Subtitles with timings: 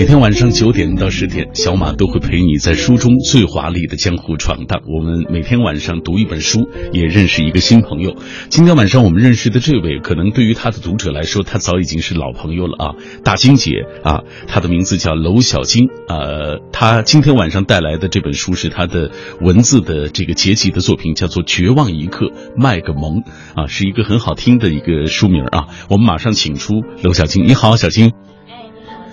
[0.00, 4.80] 每天晚上九点到十点，小马都会陪你在书中最华丽的江湖闯荡。
[4.86, 8.16] 我们每天晚上读一本书，也认识一个新朋友。
[8.48, 12.94] 今天晚上我们认识的这位，可能对于他的读者来说，他早已经是老朋友了啊，
[13.24, 19.10] 大金姐啊，她的名字叫娄小金呃，她今天晚上带来的这本书是她的
[19.42, 23.16] 文字的这个结集的作品，叫做《绝望一刻，卖个萌》
[23.54, 25.66] 啊，是一个很好听的一个书名啊。
[25.90, 28.14] 我们马上请出娄小金，你好，小金。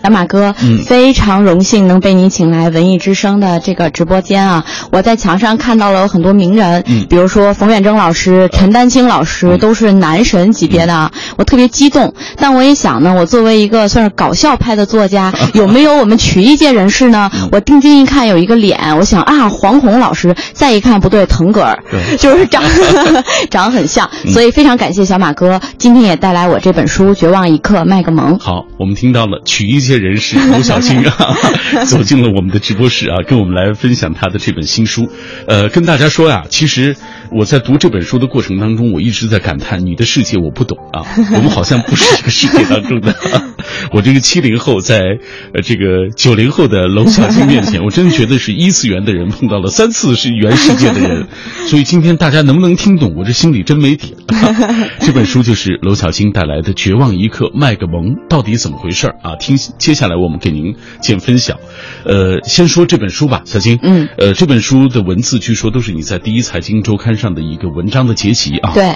[0.04, 0.78] 小马哥，嗯。
[0.80, 4.66] 非常荣幸能被您请来文艺之声的这个直播间啊！
[4.92, 7.06] 我在墙上看到了有很多名人，嗯。
[7.10, 12.14] 比如说冯远征老师、陈丹青老师，都是男神级别的啊，我特别激动。
[12.38, 17.30] 但我也想呢，我作为一个算是搞笑派的作家， 有没有我们曲艺界人士呢？
[17.52, 22.18] 我定睛一看，有一个脸，我想啊，黄宏老师，再一看不对，腾格尔，对。
[22.18, 22.64] 就是长
[23.50, 28.38] 长得很像，所以非常感谢小马哥今天也带来我这本书《绝望一刻》，卖个萌。
[28.40, 31.36] 好，我们听到了曲艺界人士娄小青啊，
[31.88, 35.10] 走进了我们的直播室啊，跟我们来分享他的这本新书。
[35.48, 36.96] 呃，跟大家说呀、其实
[37.32, 41.02] 我在读这本书的过程当中，我一直在感叹你的世界我不懂啊，
[41.34, 43.16] 我们好像不是这个世界当中的。
[43.92, 45.20] 我这个七零后在
[45.54, 51.28] 呃这个九零后的娄小金面前，我真的觉得是一次元的人碰到了三次是元世界的人，
[51.68, 54.16] 所以今天大家能不能听懂，我这心里真没底。
[55.02, 59.36] 这本书就是娄小金带来的《绝望一刻，卖个萌》，到底怎么回事儿啊？
[59.36, 61.60] 听接下来我们给您见分晓。
[62.06, 63.80] 呃，先说这本书吧，小金。
[63.82, 68.74] 嗯，呃，这本书的文字据说都是你在《第一财经周刊》上的一个文章的结集啊。。
[68.74, 68.96] 对。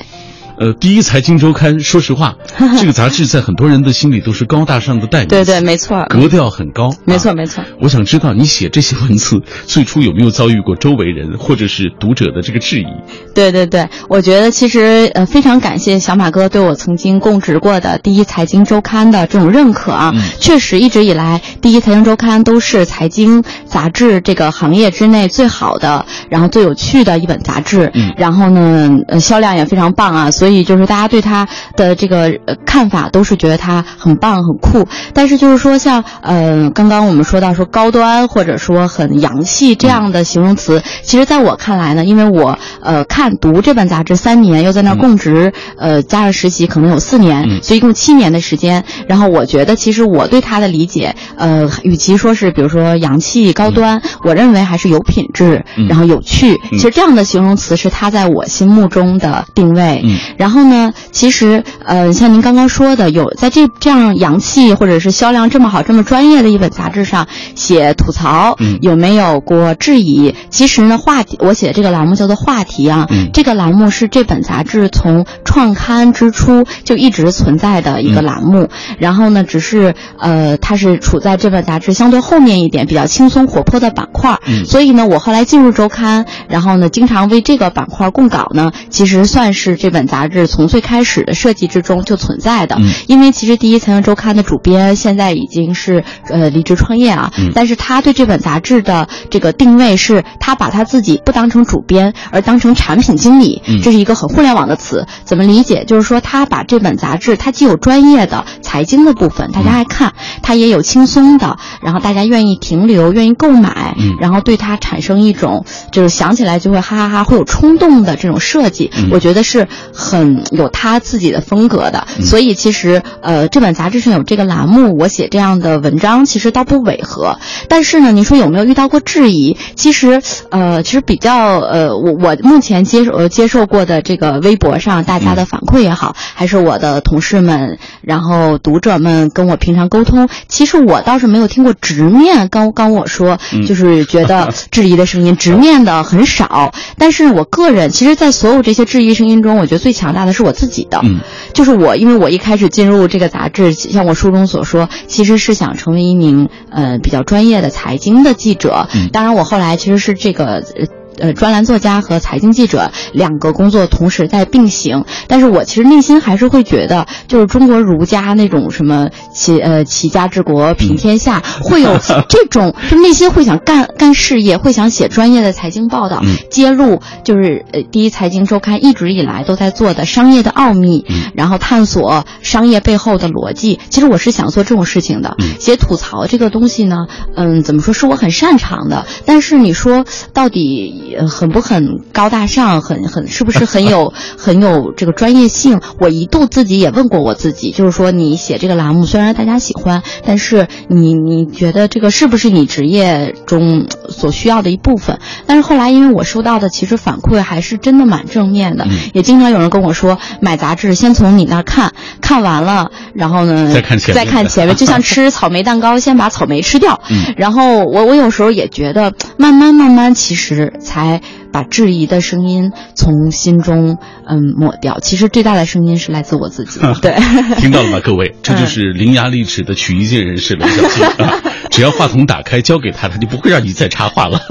[0.61, 2.35] 呃，《第一财经周刊》，说实话，
[2.79, 6.93] 这个杂志在很多人的心里都是高大上的代名词，对对，没错，格调很高。
[7.03, 7.63] 没错啊没错。
[7.81, 12.85] 我想知道你写这些文字最初有没有遭遇过周围人或者是读者的这个质疑？
[13.33, 20.11] 对对对，我觉得其实呃非常感谢小马哥对我曾经供职过的《第一财经周刊》的这种认可啊。
[20.13, 27.89] 嗯确实一直以来，《第一财经周刊》都是财经杂志这个行业之内最好的，然后最有趣的一本杂志。
[27.95, 34.87] 嗯然后呢，呃销量也非常棒啊，所以就是大家对他的这个呃看法都是觉得他很棒很酷。
[35.13, 48.83] 但是就是说像呃刚刚我们说到说高端或者说很洋气这样的形容词，其实在我看来呢，因为我呃看读这本杂志三年，又在那儿供职，呃加上实习可能有四年，嗯所以一共七年的时间。
[49.07, 56.53] 然后我觉得其实我对他的理解，呃，与其说是比如说洋气高端，我认为还是有品质，嗯然后有趣。
[56.71, 60.03] 嗯其实这样的形容词是他在我心目中的定位。
[60.31, 70.35] 嗯然后呢，其实呃，像您刚刚说的，有在这这样洋气或者是销量这么好、这么专业的一本杂志上写吐槽，嗯有没有过质疑？
[70.49, 78.69] 其实呢，话题我写的这个栏目叫做话题啊，嗯这个栏目是这本杂志从创刊之初就一直存在的一个嗯栏目。
[78.97, 84.39] 然后呢，只是呃，它是处在这本杂志相对后面一点、比较轻松活泼的板块。
[84.47, 92.75] 嗯所以呢，我后来进入周刊，然后呢，经常为这个板块供稿呢，其实算是这本杂志从最开始的设计之中就存在的。
[92.79, 92.91] 嗯。
[93.07, 97.51] 因为其实第一财经周刊的主编现在已经是呃离职创业啊，嗯。
[97.53, 103.81] 但是他对这本杂志的这个定位是，他把他自己不当成主编，而当成产品经理，嗯。
[103.81, 105.83] 这是一个很互联网的词，怎么理解？
[105.85, 114.17] 就是说他把这本杂志，它既有专业的财经的部分，大家爱看，它也有轻松的，然后大家愿意停留、愿意购买，嗯。
[114.19, 119.09] 然后对它产生一种就是想起来就会哈哈哈，会有冲动的这种设计，嗯。
[119.11, 120.10] 我觉得是很
[120.51, 122.05] 有他自己的风格的。
[122.17, 127.37] 嗯所以其实呃，这本杂志上有这个栏目，我写这样的文章其实倒不违和。
[127.67, 129.57] 但是呢，您说有没有遇到过质疑？
[129.75, 146.71] 其实呃，其实比较呃，我我目前接受呃接受过的这个微博上大家的反馈也好，还是我的同事们，然后读者们跟我平常沟通，其实我倒是没有听过直面跟跟我说嗯，就是觉得质疑的声音，直面的很少。
[146.97, 150.99] 但是我个人，其实，在所有这些质疑声音中，我觉得最强大的是我自己的。
[151.03, 151.19] 嗯
[151.53, 158.87] 就是我，因为我一开始进入这个杂志，像我书中所说，其实是想成为一名呃比较专业的财经的记者。
[158.95, 161.00] 嗯当然，我后来其实是这个呃。
[161.21, 171.97] 呃，专栏作家和财经记者两个工作同时在并行，但是我其实内心还是会觉得，就是中国儒家那种什么齐呃齐家治国平天下，会有
[172.27, 183.79] 这种就内心会想干干事业，会想写专业的财经报道，嗯揭露就是呃第一财经周刊一直以来都在做的商业的奥秘，嗯然后探索商业背后的逻辑。
[183.89, 185.35] 其实我是想做这种事情的。
[185.39, 195.79] 嗯写吐槽这个东西呢，嗯，怎么说是我很擅长的，但是你说到底呃很不很高大上，很很是不是很有 很有这个专业性？
[195.99, 205.19] 我一度自己也问过我自己，就是说你写这个栏目虽然大家喜欢，但是你你觉得这个是不是你职业中所需要的一部分？
[205.45, 217.01] 但是后来因为我收到的其实反馈还是真的蛮正面的，也经常有人跟我说买杂志先从你那儿看看完了，然后呢再看前再看前面，就像吃草莓蛋糕，先把草莓吃掉。
[217.09, 221.21] 嗯然后我我有时候也觉得，慢慢慢慢，其实才
[221.53, 223.97] 把质疑的声音从心中
[224.27, 224.99] 嗯抹掉。
[224.99, 226.81] 其实最大的声音是来自我自己。
[227.01, 227.15] 对，
[227.55, 228.35] 听到了吗，各位？
[228.43, 231.39] 这就是伶牙俐齿的曲艺界人士刘晓庆啊！
[231.71, 234.41] 只要话筒打开交给他，他就不会让你再插话了。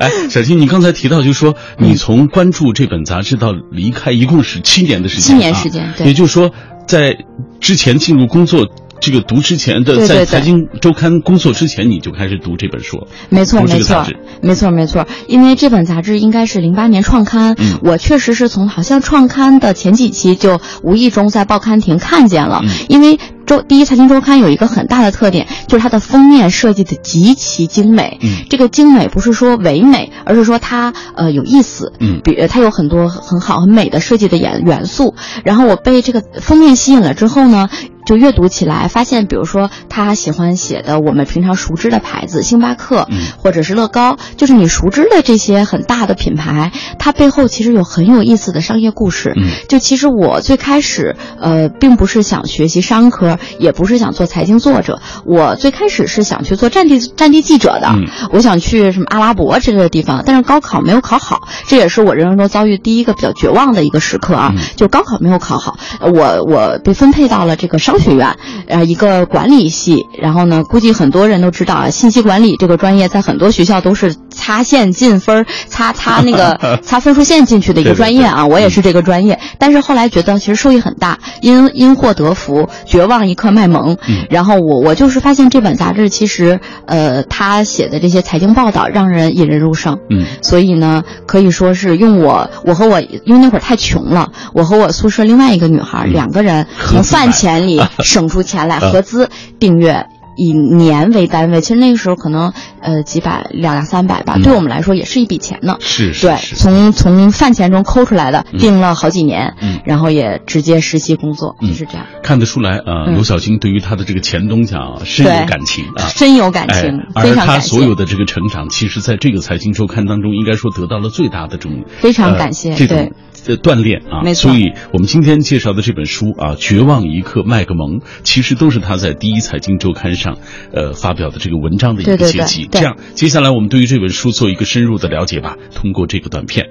[0.00, 6.50] 哎，小青，你刚才提到，就是说你从关注这本杂志到离开，一共是七年的时间、啊，七年时间，对，也就是说，
[6.88, 7.16] 在
[7.60, 8.66] 之前进入工作。
[9.04, 14.06] 这个读之前的，在财经周刊工作之前，你就开始读这本书，没错，没错，
[14.40, 15.06] 没错，没错。
[15.28, 23.18] 因为这本杂志应该是零八年创刊，嗯，我确实是从好像创刊的前几期就无意中在报刊亭看见了，嗯、因为。
[23.46, 28.18] 周第一财经周刊有一个很大的特点，就是它的封面设计的极其精美。
[28.22, 31.92] 嗯，这个精美不是说唯美，而是说它呃有意思。
[32.00, 35.14] 嗯，比它有很多很好很美的设计的元元素。
[35.44, 37.68] 然后我被这个封面吸引了之后呢，
[38.06, 49.32] 就阅读起来，发现比如说他喜欢写的我们平常熟知的牌子，星巴克，嗯，或者是乐高，就是你熟知的这些很大的品牌，它背后其实有很有意思的商业故事。
[49.36, 53.38] 嗯，就其实我最开始呃并不是想学习商科。
[53.58, 68.36] 也不是想做财经作者，我最开始是想去做战地战地记者的，嗯、我想去什么阿拉伯之类的地方，但是高考没有考好，这也是我人生中遭遇第一个比较绝望的一个时刻啊，嗯、就高考没有考好，我我被分配到了这个商学院，
[68.68, 83.96] 呃，一个管理系，然后呢，估计很多人都知道啊，信息管理这个专业在很多学校都是擦线进分，擦擦那个 擦分数线进去的一个专业啊，对对对我也是这个专业，但是后来觉得其实受益很大，因因祸得福，绝望一刻卖萌。
[84.06, 89.98] 嗯、然后我我就是发现这本杂志其实，呃，他写的这些财经报道让人引人入胜。
[90.10, 99.28] 嗯，所以呢，可以说是用我我和我因为那会儿太穷了，我和我宿舍另外一个女孩、嗯、两个人从饭钱里 省出钱来合资
[99.58, 100.06] 订阅。
[100.36, 105.76] 以年为单位，其实那个时候可能呃几百两两三百吧，嗯、对我们来说也是一笔钱呢。
[105.80, 112.06] 是是对，从从饭钱中抠出来的，定了好几年，嗯，然后也直接实习工作，嗯、就是这样。
[112.22, 123.12] 看得出来啊，刘晓青对于他的这个钱东家啊深有感情啊，深有感情，哎、非常而他所有的这个成长，其实在这个财经周刊当中，应该说得到了最大的这种非常感谢、呃、这种
[123.46, 124.22] 的锻炼啊。
[124.22, 124.50] 没错。
[124.50, 130.23] 所以我们今天介绍的这本书啊，《绝望一刻卖个萌》，其实都是他在第一财经周刊上
[130.72, 130.92] 呃。
[130.94, 135.56] 发表的这个文章的一个结集，这样，接下来我们对于这本书做一个深入的了解吧。
[135.74, 136.66] 通过这个短片，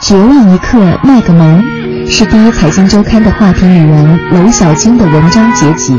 [0.06, 1.62] 《绝望一刻卖个萌》
[2.10, 5.98] 是第一财经周刊的话题女人娄小晶的文章结集。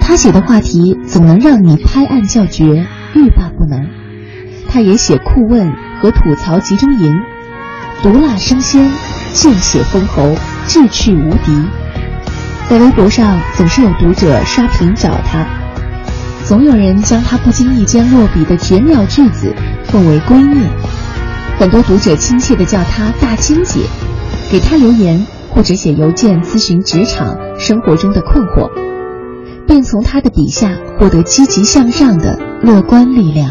[0.00, 3.86] 她写的话题总能让你拍案叫绝，欲罢不能。
[4.68, 7.12] 她也写酷问和吐槽集中营，
[8.02, 8.88] 毒辣生鲜，
[9.34, 10.34] 见血封喉，
[10.68, 11.52] 志趣无敌。
[12.72, 15.46] 在微博上总是有读者刷屏找她，
[16.46, 19.54] 总有人将她不经意间落笔的绝妙句子
[19.84, 20.70] 奉为圭臬。
[21.58, 23.80] 很多读者亲切地叫她“大金姐”，
[24.50, 28.70] 给她留言或者写邮件咨询职场生活中的困惑，
[29.68, 33.50] 并从她的笔下获得积极向上的乐观力量。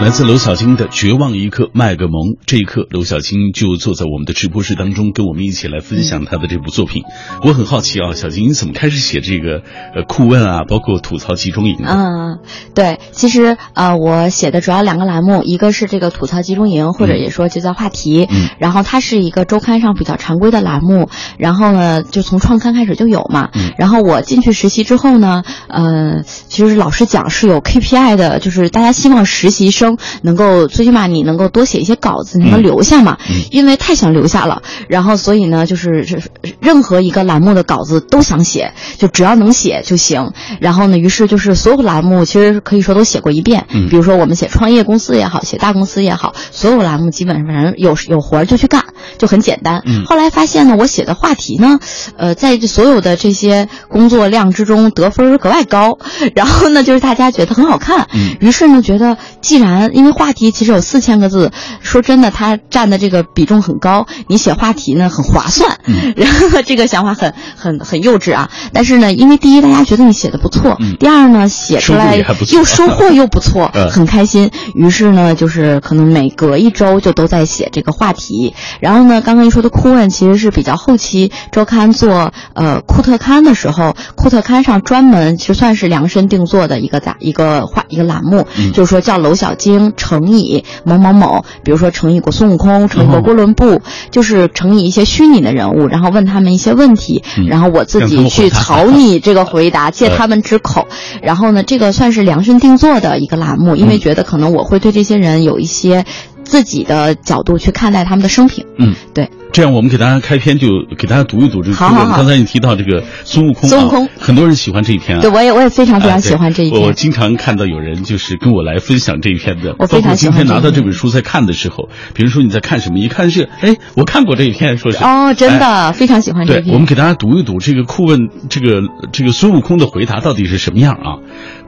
[0.00, 7.02] 来自娄小晶的《绝望一刻卖个萌》，这一刻娄小晶就坐在我们的直播室当中，跟我们一起来分享她的这部作品。
[7.42, 9.62] 我很好奇啊，小晶你怎么开始写这个
[9.94, 11.92] 呃酷问啊，包括吐槽集中营的？
[11.92, 12.38] 嗯，
[12.74, 29.89] 对，其实呃我写的主要两个栏目，一个是这个吐槽集中营，或者也说就叫话题，嗯，然后它是一个周刊上比较常规的栏目，然后呢就从创刊开始就有嘛，嗯，然后我进去实习之后呢，呃，其实老师讲是有 KPI 的，就是大家希望实习生。
[30.22, 33.18] 能够最起码你能够多写一些稿子，你能留下嘛？
[33.28, 36.22] 嗯、因为太想留下了，然后所以呢，就是
[36.60, 40.32] 任何一个栏目的稿子都想写，就只要能写就行。
[40.60, 43.66] 然后呢，于是就是所有栏目其实可以说都写过一遍。
[43.70, 48.84] 嗯，比如说我们写创业公司也好，写大公司也好，所有栏目基本上有有活就去干，
[49.18, 49.82] 就很简单。
[49.86, 51.78] 嗯，后来发现呢，我写的话题呢，
[52.16, 55.98] 呃，在所有的这些工作量之中得分格外高，
[56.34, 58.08] 然后呢，就是大家觉得很好看。
[58.12, 64.06] 嗯，于是呢，觉得既然难，因为话题其实有四千个字，说真的，它占的这个比重很高。
[64.28, 65.78] 你写话题呢很划算，
[66.16, 68.50] 然后这个想法很很很幼稚啊。
[68.72, 72.16] 但是呢，因为第一大家觉得你写的不错，第二呢写出来
[72.52, 74.50] 又收获又不错， 很开心。
[74.74, 78.54] 于是呢，就是可能每隔一周就都在写这个话题。
[78.80, 100.88] 然后呢，刚刚一说的酷问其实是比较后期周刊做呃库特刊的时候，库特刊上专门其实算是量身定做的一个杂一个话一个栏目，就是说叫楼小晶乘以某某某，比如说乘以过孙悟空，乘以过哥伦布，就是乘以一些虚拟的人物，然后问他们一些问题，然后我自己去草拟这个回答， 借他们之口。
[101.22, 106.04] 然后呢，这个算是量身定做的一个栏目，因为觉得可能我会对这些人有一些。
[106.50, 109.30] 自己的角度去看待他们的生平，嗯，对。
[109.52, 111.76] 这样，我们给大家开篇就给大家读一读这个。
[111.76, 112.16] 好好好。
[112.16, 115.20] 刚才你提到这个孙悟空，孙悟空，很多人喜欢这一篇啊。
[115.20, 116.82] 对，我也我也非常非常喜欢这一篇。
[116.82, 119.76] 我经常看到有人就是跟我来分享这一篇的。
[119.78, 120.38] 我非常喜欢。
[120.38, 124.98] 今天拿到这本书在看的时候，比如说你在看什么，一看是，哎，我看过这一篇，说是。
[125.04, 126.64] 哦，真的非常喜欢这篇。
[126.64, 131.18] 对，我们给大家读一读这个库问这个这个孙悟空的回答到底是什么样啊？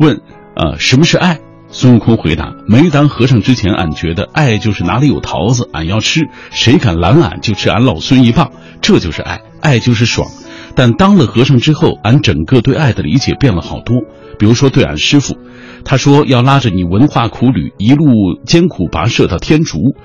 [0.01, 0.21] 问，
[0.57, 1.39] 呃，什么是爱？
[1.75, 8.53] 孙悟空回答：“没当和尚之前，俺觉得爱就是哪里有桃子，俺要吃，谁敢拦俺，就吃俺老孙一棒，
[8.83, 10.29] 这就是爱，爱就是爽。
[10.77, 14.03] 但当了和尚之后，俺整个对爱的理解变了好多。
[14.39, 15.39] 比如说对俺师傅，
[15.83, 18.05] 他说要拉着你文化苦旅，一路
[18.45, 19.97] 艰苦跋涉到天竺。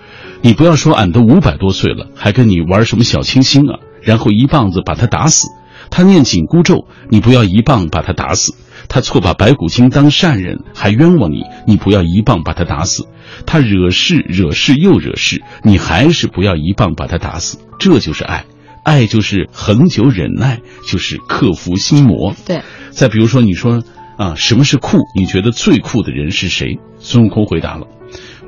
[0.42, 3.80] 你不要说俺都五百多岁了，还跟你玩什么小清新啊？
[4.02, 5.50] 然后一棒子把他打死。
[5.90, 8.56] 他念紧箍咒，你不要一棒把他打死。”
[8.89, 13.08] 他错把白骨精当善人，还冤枉你，你不要一棒把他打死。
[13.46, 17.60] 他惹事惹事又惹事，你还是不要一棒把他打死。
[17.79, 18.46] 这就是爱，
[18.84, 22.34] 爱就是恒久忍耐，就是克服心魔。
[22.46, 22.62] 对。
[22.91, 23.84] 再比如说，你说
[24.17, 25.00] 啊，什么是酷？
[25.15, 26.79] 你觉得最酷的人是谁？
[27.00, 27.88] 孙悟空回答了，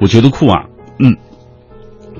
[0.01, 0.63] 我觉得酷啊，
[0.97, 1.17] 嗯，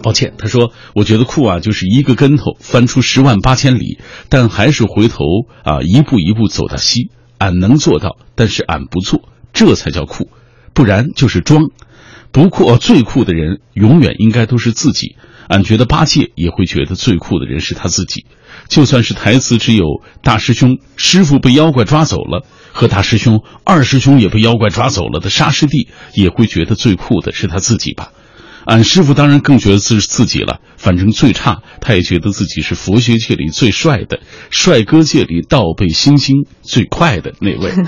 [0.03, 3.97] 抱歉，他说，我觉得酷啊，就是一个跟头翻出十万八千里，
[4.29, 5.23] 但还是回头
[5.63, 7.09] 啊，一步一步走到西。
[7.39, 10.29] 俺能做到，但是俺不做，这才叫酷，
[10.75, 11.71] 不然就是装。
[12.31, 15.15] 不酷，最酷的人永远应该都是自己。
[15.47, 18.27] 俺觉得八戒也会觉得最酷的人是他自己。
[18.67, 28.11] 就算是台词只有大师兄师傅被妖怪抓走了，和大师兄二师兄也被妖怪抓走了的沙师弟，也会觉得最酷的是他自己吧。
[28.69, 34.19] 俺师傅当然更觉得自自己了，反正最差，他也觉得自己是佛学界里最帅的，
[34.51, 37.71] 帅哥界里倒背星星最快的那位。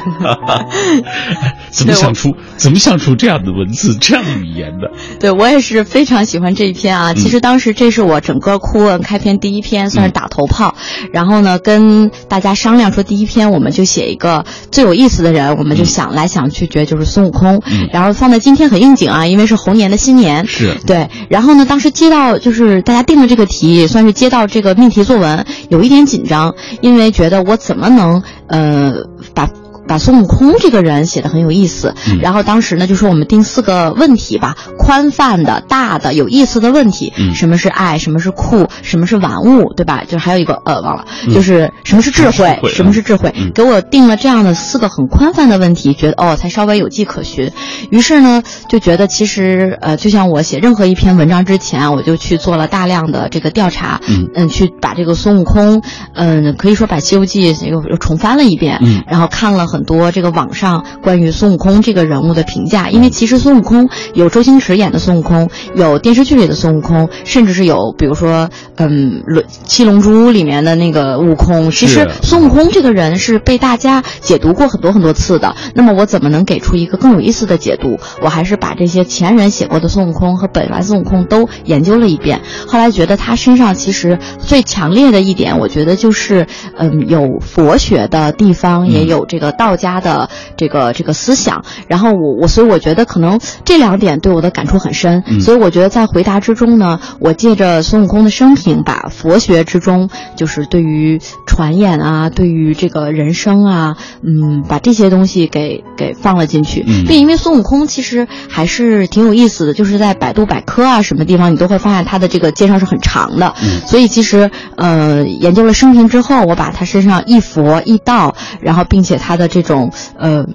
[1.70, 4.92] 怎么想出怎么想出这样的文字、这样的语言的？
[5.22, 7.14] 对我也是非常喜欢这一篇啊！
[7.14, 10.76] 其实当时这是我整个库问开篇第一篇，算是打头炮。
[11.14, 17.62] 然后呢，跟大家商量说，第一篇我们就写一个最有意思的人，我们就想来想去，觉得就是孙悟空。
[17.94, 20.48] 然后放在今天很应景啊，因为是猴年的新年。
[20.48, 21.10] 是对。
[21.30, 28.94] 然后呢，当时接到就是大家定了这个题，算是接到这个命题作文，有一点紧张，因为觉得我怎么能呃
[29.34, 29.50] 把。
[29.92, 37.12] 把孙悟空这个人写的很有意思，然后当时呢就说我们定四个问题吧，宽泛的、大的、有意思的问题。
[37.36, 37.98] 什么是爱？
[37.98, 38.70] 什么是酷？
[38.84, 39.74] 什么是玩物？
[39.74, 40.06] 对吧？
[40.08, 42.62] 就还有一个呃忘了，就是什么是智慧？
[42.70, 43.34] 什么是智慧？
[43.54, 47.52] 给我定了这样的四个很宽泛的问题，觉得哦才稍微有迹可循。
[47.90, 54.00] 于是呢就觉得其实呃就像我写任何一篇文章之前，我就去做了大量的这个调查，
[54.36, 55.82] 嗯，去把这个孙悟空，
[56.14, 58.80] 嗯，可以说把《西游记》又又重翻了一遍，
[59.10, 59.68] 然后看了。
[59.72, 69.24] 很多这个网上关于孙悟空这个人物的评价，因为其实孙悟空有周星驰演的孙悟空，有电视剧里的孙悟空，甚至是有比如说，嗯，
[69.66, 71.72] 《七龙珠》里面的那个悟空。
[71.72, 75.56] 其实孙悟空这个人是被大家解读过很多很多次的。
[75.74, 78.00] 那么我怎么能给出一个更有意思的解读？
[78.22, 82.42] 我还是把这些前人写过的孙悟空和本来孙悟空都研究了一遍。
[82.68, 86.48] 后来觉得他身上其实最强烈的一点，我觉得就是，
[86.78, 89.52] 嗯，有佛学的地方，也有这个。
[89.62, 90.28] 道家的
[90.58, 106.84] 这个这个思想，然后我我所以我觉得可能这两点对我的感触很深，所以我觉得在回答之中呢，我借着孙悟空的生平，把佛学之中就是对于传言啊，对于这个人生啊，嗯，把这些东西给给放了进去。
[107.08, 113.54] 并因为孙悟空其实还是挺有意思的，就是在百度百科啊什么地方，你都会发现他的这个介绍是很长的。
[113.86, 119.51] 所以其实呃研究了生平之后，我把他身上一佛一道，然后并且他的。
[119.52, 120.48] 这种呃，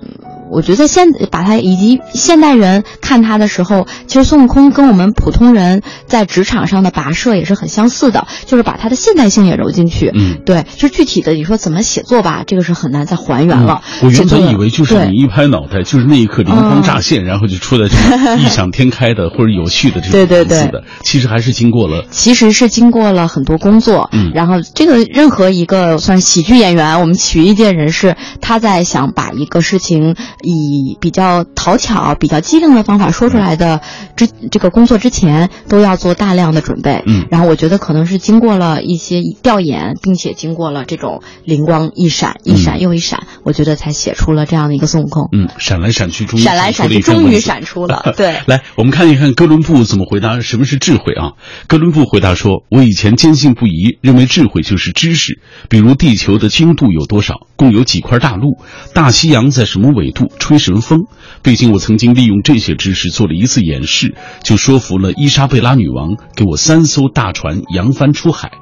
[0.50, 10.10] 我觉得现把它以及现代人看他的时候，其实孙悟空跟我们普通人在职场上的跋涉也是很相似的，就是把他的现代性也揉进去。
[10.14, 13.82] 嗯，对，就是具体的你说怎么写作吧，这个是很难再还原了。
[14.02, 22.04] 我原本以为就是你一拍脑袋，就是那一刻灵光乍现，然后就出来这个异想天开的或者有趣的这种对对的，其实还是经过了。
[22.10, 33.80] 其实是经过了很多工作，嗯然后这个任何一个算是喜剧演员，我们曲艺界人士，他在想把一个事情以比较讨巧、比较机灵的方法说出来的
[34.16, 37.02] 之这个工作之前，都要做大量的准备。
[37.06, 45.28] 嗯然后我觉得可能是经过了一些调研，并且经过了这种灵光一闪、一闪又一闪，我觉得才写出了这样的一个孙悟空。
[45.32, 48.12] 嗯，闪来闪去，终于闪来闪去，终于闪出了。
[48.16, 51.32] 对，来，我们看一看哥伦布怎么回答什么是智慧啊？
[51.66, 58.58] 哥伦布回答说：“我以前坚信不疑，认为智慧就是知识，比如地球的经度有多少，共有几块大陆，
[58.94, 61.06] 大西洋在什么纬度，吹什么风。
[61.42, 68.52] 毕竟我曾经利用这些知识做了一次演示，就说服了伊莎贝拉女王给我三艘大船扬帆出海。”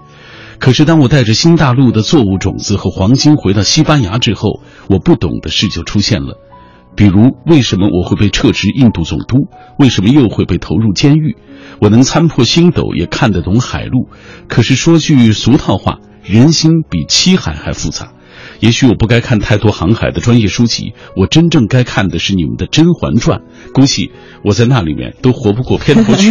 [0.60, 6.38] 可是，当我带着新大陆的作物种子和黄金回到西班牙之后，我不懂的事就出现了。
[6.96, 9.48] 比如，为什么我会被撤职印度总督？
[9.78, 11.36] 为什么又会被投入监狱？
[11.80, 14.08] 我能参破星斗，也看得懂海路。
[14.48, 18.12] 可是说句俗套话，人心比七海还复杂。
[18.60, 23.40] 也许我不该看太多航海的专业书籍，我真正该看的是你们的《甄嬛传》。
[23.72, 24.10] 恭喜
[24.42, 26.30] 我在那里面都活不过片头曲。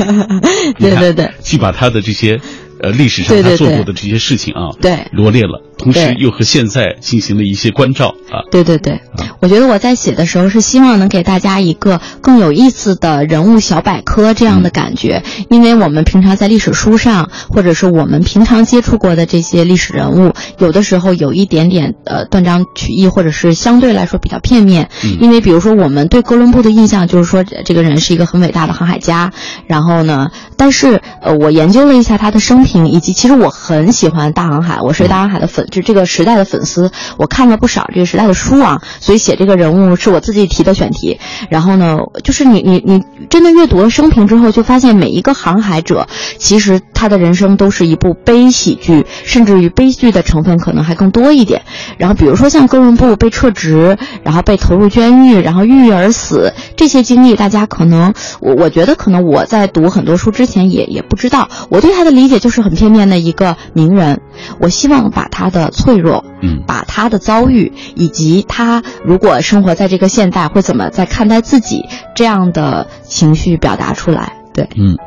[0.79, 2.39] 对对对，既把他的这些。
[2.81, 8.43] 呃，历史上他做过的这些事情啊，对罗列了，同时又和现在进行了一些关照啊。
[8.51, 9.01] 对对对，
[9.39, 24.89] 我觉得我在写的时候是希望能给大家一个更有意思的人物小百科这样的感觉，因为我们平常在历史书上，或者是我们平常接触过的这些历史人物，有的时候有一点点呃断章取义，或者是相对来说比较片面。
[25.03, 25.17] 嗯。
[25.21, 29.31] 因为比如说我们对哥伦布的印象就是说这个人是一个很伟大的航海家，
[29.67, 41.19] 然后呢，但是呃我研究了一下他的生平，以及其实我很喜欢大航海，我是大航海的粉，就是这个时代的粉丝，我看了不少这个时代的书啊，所以写这个人物是我自己提的选题。
[41.49, 51.63] 然后呢，就是你你你真的阅读了生平之后，就发现每一个航海者，其实他的人生都是一部悲喜剧，甚至于悲剧的成分可能还更多一点。
[51.97, 64.21] 然后比如说像哥伦布被撤职，然后被投入监狱，然后郁郁而死，这些经历大家可能我我觉得可能我在读很多书之前也也不知道，我对他的理解就是很片面的一个名人。
[64.59, 74.33] 我希望把他的脆弱，嗯把他的遭遇，以及他如果生活在这个现代会怎么在看待自己这样的情绪表达出来。
[74.53, 74.97] 对，嗯，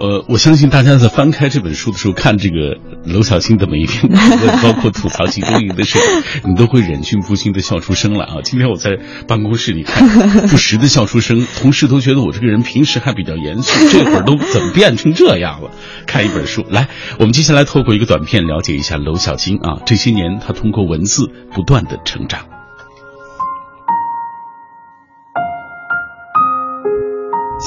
[0.00, 4.10] 呃，我相信大家在翻开这本书的时候，看这个娄小星的每一篇，
[4.62, 6.04] 包括吐槽集中营的时候，
[6.48, 8.36] 你都会忍俊不禁的笑出声来啊！
[8.42, 8.92] 今天我在
[9.28, 10.08] 办公室里看，
[10.48, 15.70] 不时的笑出声，同事都觉得我这个人平时还比较严肃， 这会儿都怎么变成这样了？
[16.06, 22.46] 看一本书，来，我们接下来透过一个短片了解一下娄小星啊，这些年他通过文字不断的成长。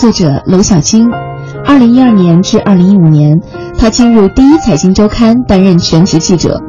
[0.01, 1.07] 作者娄小晶，
[1.65, 3.39] 二零一二年至二零一五年，
[3.77, 6.61] 他进入第一财经周刊担任全职记者，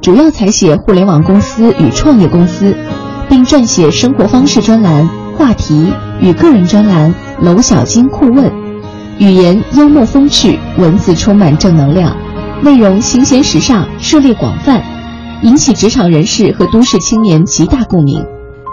[0.00, 2.74] 主要采写互联网公司与创业公司，
[3.28, 7.12] 并撰写生活方式专栏、话题与个人专栏
[7.44, 8.46] 《娄小晶酷问》，
[9.18, 12.16] 语言幽默风趣，文字充满正能量，
[12.62, 14.82] 内容新鲜时尚，涉猎广泛，
[15.42, 18.24] 引起职场人士和都市青年极大共鸣。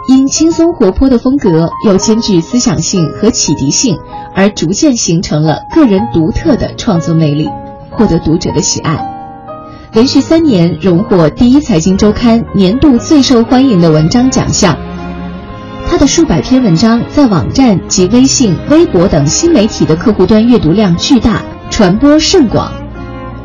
[0.05, 3.97] 因轻松活泼的风格又兼具思想性和启迪性，
[4.35, 7.47] 而逐渐形成了个人独特的创作魅力，
[7.89, 9.09] 获得读者的喜爱。
[9.93, 14.77] 连续三年荣获《第一财经周刊》年度最受欢迎的文章奖项。
[15.87, 22.73] 他的数百篇文章在网站及微信、微博等新媒体的客户端阅读量巨大，传播甚广。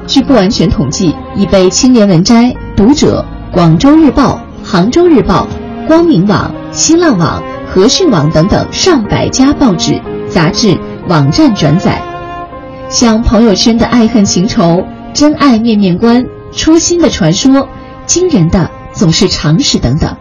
[0.09, 2.45] 据不完全统计，已被《青年文摘》、
[2.75, 5.47] 《读者》、《广州日报》、《杭州日报》。
[5.87, 12.03] 光明网、新浪网、和讯网等等上百家报纸、杂志、网站转载，
[12.89, 17.69] 像朋友圈的爱恨情仇、真爱面面观、初心的传说、
[18.07, 20.17] 惊人的总是常识等等。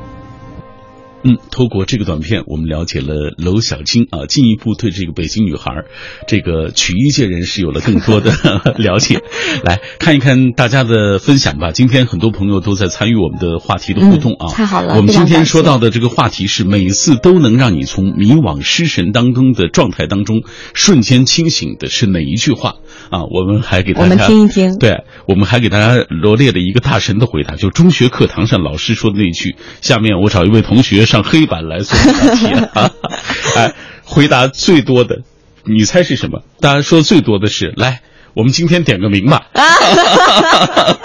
[1.28, 5.84] 嗯，透过这个短片，我们了解了娄小青啊，进一步对这个北京女孩，
[6.26, 8.32] 这个曲艺界人士有了更多的
[8.78, 9.20] 了解。
[9.66, 11.72] 来看一看大家的分享吧。
[11.72, 14.96] 今天很多朋友都在参与我们的话题的互动啊，嗯、太好了。
[14.96, 22.76] 我们今天说到的这个话题是每次都能让你从迷惘失神当中的状态当中瞬间清醒的是哪一句话
[23.10, 23.24] 啊？
[23.24, 29.56] 我们还给大家我们听一听，对，我们还给大家罗列了一个大神的回答，就中学课堂上老师说的那句。
[29.82, 31.08] 下面我找一位同学。
[31.08, 32.92] 上黑板来做答题啊！
[33.56, 35.22] 哎，回答最多的，
[35.64, 36.44] 你猜是什么？
[36.60, 38.02] 大家说最多的是来。
[38.34, 39.44] 我们今天点个名吧。
[39.54, 39.64] 啊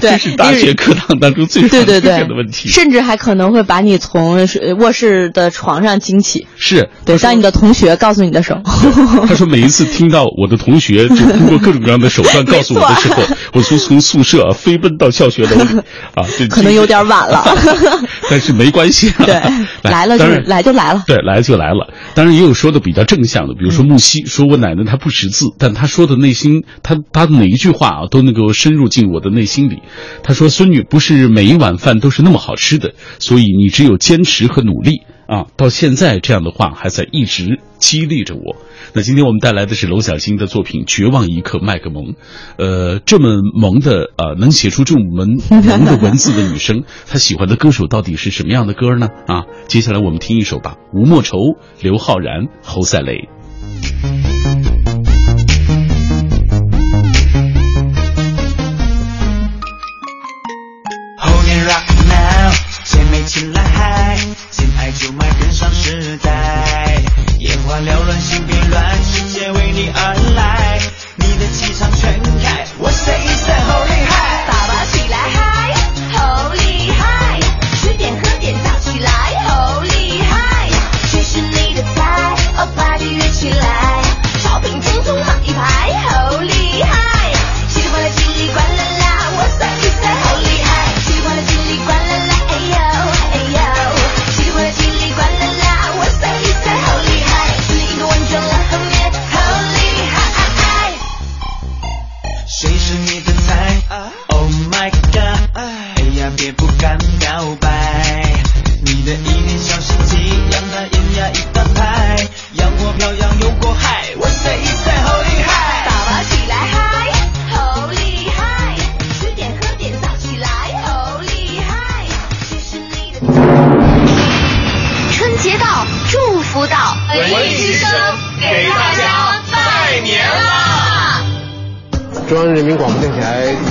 [0.00, 4.48] 这是大学课堂当中最常出现的问题，甚至还可能会把你从
[4.80, 6.48] 卧室的床上惊起。
[6.56, 8.60] 是对，当你的同学告诉你的时候，
[9.26, 13.22] 他说每一次听到我的同学就通过各种各样的手段告诉我的时候，
[13.54, 15.78] 我就从宿舍飞奔到教学楼里
[16.14, 17.44] 啊，可能有点晚了，
[18.28, 19.12] 但是没关系。
[19.24, 19.40] 对，
[19.82, 21.92] 来了就来就来了，对，来就来了。
[22.14, 26.31] 当然也有说的比较正向的，比如说木西说我奶奶她不识字，但她说的那。
[26.32, 29.82] 心，他他的每一句话啊，都能够深入进我的内心里。
[30.22, 38.56] 他说：“孙女不是每一碗饭都是那么好吃的，所以你只有坚持和努力啊。”到现在，这样的话还在一直激励着我。
[38.94, 42.14] 那今天我们带来的是娄小星的作品《绝望一刻》，麦克蒙。
[42.58, 49.08] 呃，这么萌的呃，能写出这么萌 萌的文字的女生，她喜欢的歌手到底是什么样的歌呢？
[49.26, 51.38] 啊，接下来我们听一首吧，《吴莫愁》，
[51.80, 53.28] 刘昊然、侯赛雷。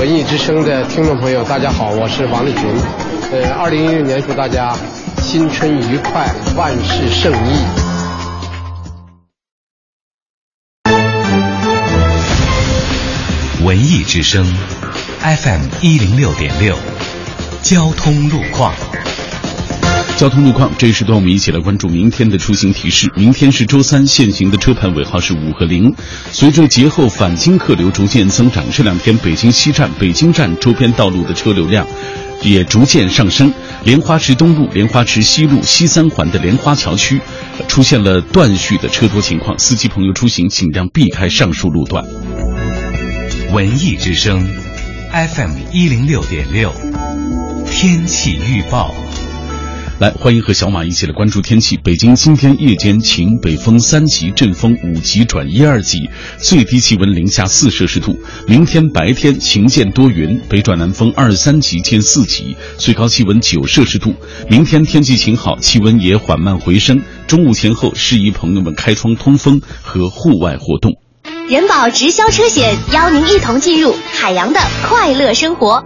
[0.01, 2.63] 文艺之声的听众朋友，大家好，我是王立群。
[3.31, 4.75] 呃，二零一六年祝大家
[5.21, 7.51] 新春愉快，万事胜意。
[13.63, 14.43] 文艺之声
[15.19, 16.75] ，FM 一零六点六，
[17.61, 18.73] 交通路况。
[20.21, 23.11] 交通路况，这一时段我们一起来关注明天的出行提示。
[23.15, 25.91] 明天是周三，限行的车牌尾号是五和零。
[26.31, 31.87] 随着节后返京客流逐渐增长，这两天北京西站、北京站周边道路的车流量
[32.43, 33.51] 也逐渐上升。
[33.83, 37.19] 莲花池东路、莲花池西路、西三环的莲花桥区
[37.67, 42.05] 出现了断续的车多情况，司机朋友出行尽量避开上述路段。
[43.51, 44.47] 文艺之声
[45.11, 46.71] ，FM 一零六点六，
[47.65, 48.93] 天气预报。
[50.01, 51.77] 来，欢迎和小马一起来关注天气。
[51.77, 56.09] 北京今天夜间晴，北风三级，阵风五级转一二级，
[56.39, 58.19] 最低气温零下四摄氏度。
[58.47, 64.15] 明天白天晴间多云，北转南风二三级见四级，最高气温九摄氏度。
[64.49, 66.99] 明天天气晴好，气温也缓慢回升。
[67.27, 70.93] 中午前后适宜朋友们开窗通风和户外活动。
[71.47, 75.85] 人保直销车险邀您一同进入海洋的快乐生活。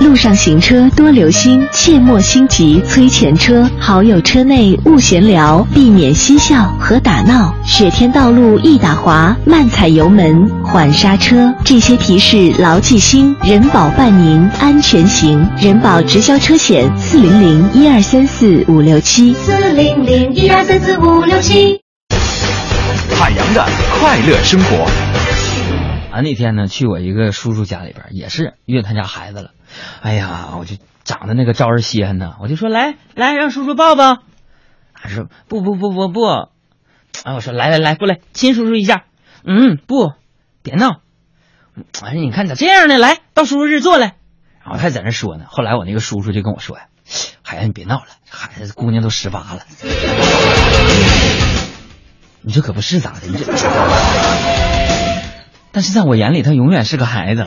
[0.00, 3.68] 路上行车多留心，切莫心急催前车。
[3.78, 7.54] 好友车内勿闲聊，避免嬉笑和打闹。
[7.66, 11.54] 雪天道路易打滑，慢踩油门，缓刹车。
[11.64, 15.46] 这些提示牢记心，人保伴您安全行。
[15.58, 21.78] 人保直销车险四零零一二三四五六七四零零一二三四五六七。
[23.14, 23.68] 海洋的
[24.00, 24.86] 快乐生活。
[26.10, 29.50] 啊，那天呢，去我一个叔叔家里边，也是约他家孩子了。
[30.02, 34.18] 哎呀，我就长得那个招人稀罕呢，我就说来来，让叔叔抱抱。
[34.94, 36.24] 他说不不不不不。
[36.24, 36.48] 啊，
[37.34, 39.04] 我说来来来，过来亲叔叔一下。
[39.44, 40.12] 嗯，不，
[40.62, 41.00] 别闹。
[42.02, 42.98] 哎，你看咋这样呢？
[42.98, 44.16] 来到叔叔这坐来。
[44.62, 45.46] 然后他在那说呢。
[45.48, 46.84] 后来我那个叔叔就跟我说呀
[47.42, 49.60] ：“孩子，你别闹了，孩子姑娘都十八了。”
[52.42, 53.26] 你这可不是咋的？
[53.26, 53.44] 你这，
[55.72, 57.46] 但是在我眼里，他永远是个孩子。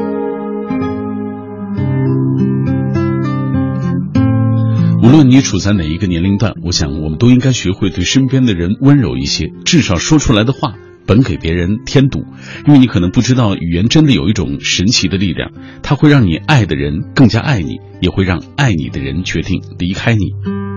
[5.11, 12.23] 无论你处在哪一个年龄段，我想我们都应该学会对身边的人温柔一些，至少说出来的话本给别人添堵，
[12.65, 15.51] 因为你可能不知道，语言真的有一种神奇的力量，
[15.83, 20.70] 它会让你爱的人更加爱你，也会让爱你的人决定离开你。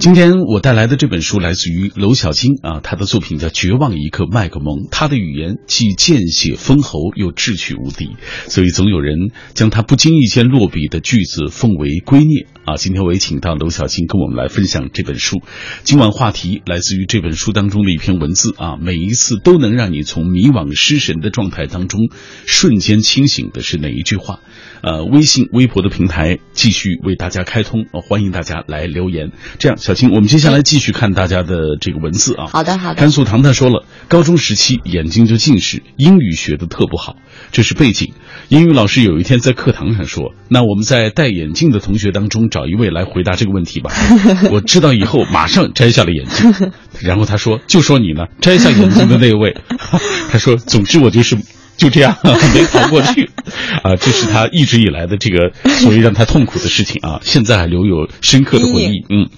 [0.00, 8.16] 今天我带来的这本书来自于娄晓晶啊，她的作品叫《绝望一刻麦克蒙》，她的语言既见血封喉又智取无敌，
[8.48, 12.76] 所以总有人将她不经意间落笔的句子奉为圭臬啊。
[12.78, 15.42] 今天我也请到娄晓晶跟我们来分享这本书，
[15.84, 22.00] 今晚话题来自于这本书当中的一篇文字啊，每一次都能让你从迷惘失神的状态当中
[22.46, 24.40] 瞬间清醒的是哪一句话？
[24.82, 29.30] 呃，微信、微博的平台继续为大家开通，呃欢迎大家来留言。
[29.58, 32.46] 这样，小青，我们接下来继续看大家的这个文字啊。
[32.46, 33.10] 好的，好的甘。
[33.10, 37.16] 肃糖糖说了，高中时期眼睛就近视，英语学的特不好，
[37.50, 38.12] 这是背景。
[38.50, 43.90] 英语老师有一天在课堂上说：“那我们在戴眼镜的同学当中找一位来回答这个问题吧。
[44.52, 49.56] ”我知道以后马上摘下了眼镜，然后他说：“就说你呢，摘下眼镜的那位。”
[50.30, 51.36] 他说：“总之我就是。”
[51.80, 52.14] 就这样
[52.54, 53.30] 没逃过去，
[53.82, 59.02] 啊，这是他一直以来的这个 所谓让他痛苦的事情啊，现在还留有深刻的回忆。
[59.08, 59.30] 嗯，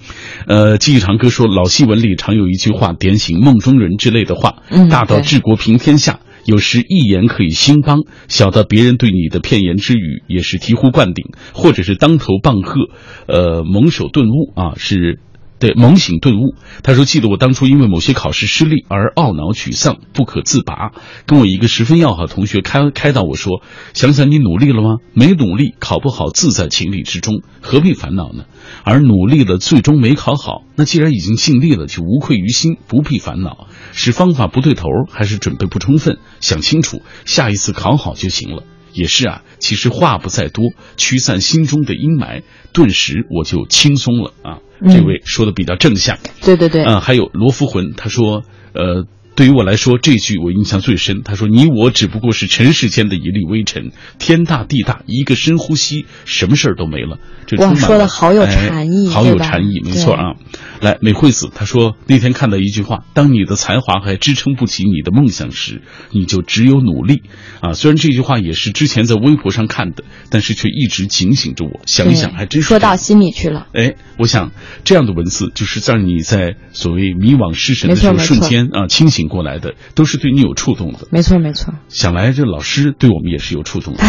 [0.45, 6.19] 呃，记忆长歌说，老戏文里常有一句话点醒梦中人之类的话，嗯大到治国平天下。
[6.45, 12.81] 有时一言可以兴邦，小到别人对你的片言之语也是醍醐灌顶，或者是当头棒喝，
[13.27, 15.19] 呃，蒙首顿悟啊，是
[15.63, 16.55] 对，猛醒顿悟。
[16.83, 20.91] 他说：“记得我当初因为某些考试失利而懊恼沮丧，不可自拔。
[21.25, 23.61] 跟我一个十分要好的同学开开导我说
[23.95, 24.97] ：‘想想你努力了吗？
[25.13, 28.43] 没努力，考不好自在情理之中，何必烦恼呢？
[28.83, 33.67] 而努力了，最终没考好，那既然已经尽力了，就无愧于心，不必烦恼。
[33.93, 36.17] 是方法不对头，还是准备不充分？
[36.41, 44.59] 想清楚，下一次考好就行了。’也是啊，其实话不在多，驱散心中的阴霾，顿时我就轻松了啊。
[44.85, 51.23] 这位说的比较正向，对对对，嗯，还有罗浮魂，他说，呃，对于我来说，这句我印象最深。
[51.23, 57.17] 他说：“你我只不过是尘世间的一粒微尘，天大地大，一个深呼吸，什么事儿都没了。”
[57.47, 60.35] 这说的好有哎禅意好有禅意，没错啊。
[60.81, 67.23] 来，美惠子他说，那天看到一句话：“当你的才华还支撑不起你的梦想时，你就只有努力。”
[67.61, 71.81] 啊，虽然这句话也是之前在微博上看的，但是却一直警醒着我。
[71.85, 73.67] 想一想，还真是说到心里去了。
[73.73, 74.51] 哎，我想
[74.83, 81.07] 这样的文字，就是让你在所谓迷惘失神的时候，瞬间啊清醒过来的，都是对你有触动的。
[81.11, 84.03] 没错没错，想来这老师对我们也是有触动的，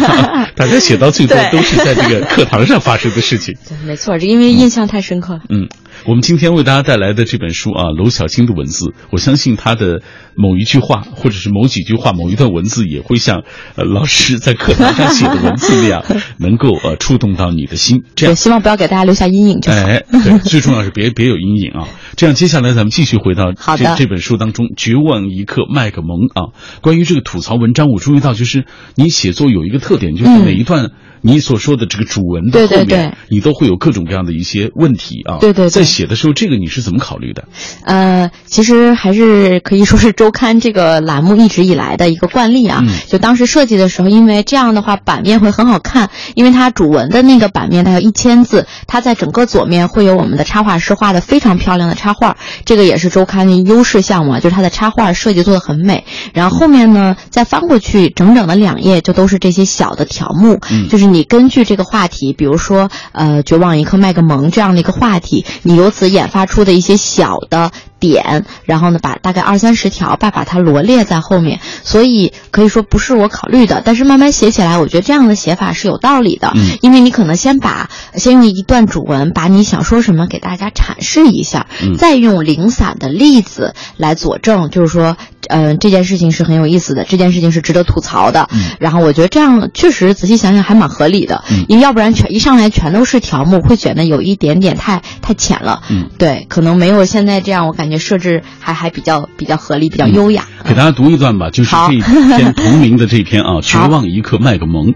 [0.56, 3.54] 大家写到最后都是在这个课堂上发生的事情。
[3.68, 5.40] 对没错，这因为印象太深刻了。
[5.48, 5.68] 嗯，
[6.06, 10.02] 我们今天为大家带来的这本书啊，娄晓青的文字，我相信他的
[10.34, 13.42] 某一句话，或者是某几句话、某一段文字，也会像
[13.76, 16.04] 呃老师在课堂上写的文字那样，
[16.38, 18.02] 能够呃触动到你的心。
[18.16, 19.78] 这样对，希望不要给大家留下阴影就好。
[19.78, 21.88] 哎，对，最重要是别别有阴影啊！
[22.16, 26.52] 这样，接下来咱们继续回到 这这本书当中，《绝望一刻》麦克蒙啊。
[26.80, 35.38] 关于这个吐槽文章，我注意到就是你写作有一个特点，就是嗯每一段你所说的这个主文的对对后面，对你都会有各种各样的一些问题啊。
[35.38, 37.44] 对对对在写的时候，这个你是怎么考虑的？
[37.84, 42.78] 呃，其实还是可以说是周刊这个栏目一直以来的一个惯例啊。
[42.82, 56.04] 嗯就当时设计的时候，因为这样的话版面会很好看，因为它主文的那个版面它有一千字，它在整个左面会有我们的插画师画的非常漂亮的插画，这个也是周刊的优势项目啊，就是它的插画设计做的很美。
[56.32, 71.60] 然后后面呢，再翻过去，整整的两页就都是这些小的条目，嗯就是你根据这个话题，比如说呃，绝望一刻卖个萌这样的一个话题，你由此研发出的一些小的点，然后呢，把大概二三十条吧，把它罗列在后面。
[71.82, 76.52] 所以可以说不是我考虑的，但是慢慢写起来，我觉得这样的写法是有道理的。
[76.54, 85.16] 嗯因为你可能先把先用一段主文把你想说什么给大家阐释一下，嗯再用零散的例子来佐证，就是说，
[85.48, 88.48] 呃，这件事情是很有意思的，这件事情是值得吐槽的。
[88.52, 95.82] 嗯然后我觉得这样确实仔细想想还蛮合理的，嗯因为要不然全一上来全都是条目，会显得有一点点太太浅了。
[95.90, 100.46] 嗯，对，可能没有现在这样，我感觉设置还还比较比较合理，比较优雅。
[100.64, 101.88] 给大家读一段吧，就是这
[102.36, 104.88] 篇同名的这篇啊，《绝望一刻卖个萌》。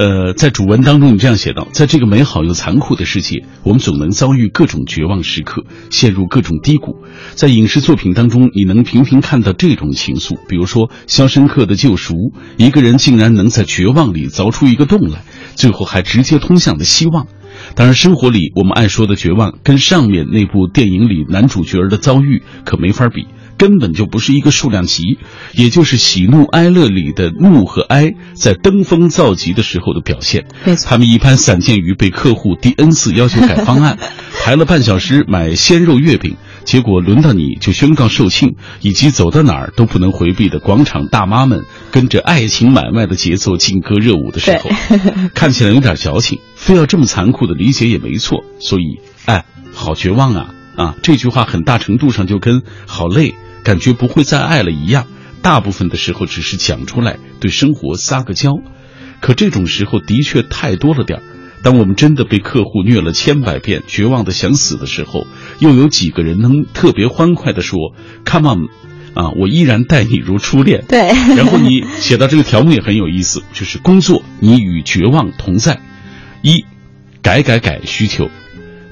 [0.00, 6.96] 呃，在主文当中，你这样写道：在这个美好又残酷的世界，我们总能遭遇各种绝望时刻，陷入各种低谷。
[7.34, 12.14] 在影视作品当中，你能频频看到这种情愫，比如说《肖申克的救赎》，
[12.56, 15.22] 一个人竟然能在绝望里凿出一个洞来，
[15.54, 17.26] 最后还直接通向了希望。
[17.74, 23.26] 当然，生活里我们爱说的绝望，跟上面那部电影里男主角的遭遇可没法比，
[23.60, 25.18] 根本就不是一个数量级，
[25.52, 30.46] 也就是喜怒哀乐里的怒和哀，在登峰造极的时候的表现。
[30.64, 33.98] 没错他们一般散见于被客户第 N 次要求改方案，
[34.42, 44.70] 排了半小时买鲜肉月饼，结果轮到你就宣告售罄，以及走到哪儿都不能回避的广场大妈们跟着爱情买卖的节奏劲歌热舞的时候，
[45.34, 48.42] 看起来有点矫情，非要这么残酷的理解也没错。
[48.58, 49.44] 所以，哎，
[49.74, 50.94] 好绝望啊啊！
[51.02, 53.34] 这句话很大程度上就跟好累，
[53.70, 55.06] 感觉不会再爱了一样，
[55.42, 58.54] 大部分的时候只是讲出来，对生活撒个娇。
[59.20, 61.22] 可这种时候的确太多了点儿。
[61.62, 65.24] 当我们真的被客户虐了千百遍，绝望的想死的时候，
[65.60, 67.78] 又有几个人能特别欢快的说
[68.24, 68.58] “Come on”，
[69.14, 70.84] 啊，我依然待你如初恋。
[70.88, 71.02] 对
[71.38, 75.80] 然后你写到这个条目也很有意思，就是工作你与绝望同在。
[76.42, 76.64] 一，
[77.22, 78.30] 改改改需求。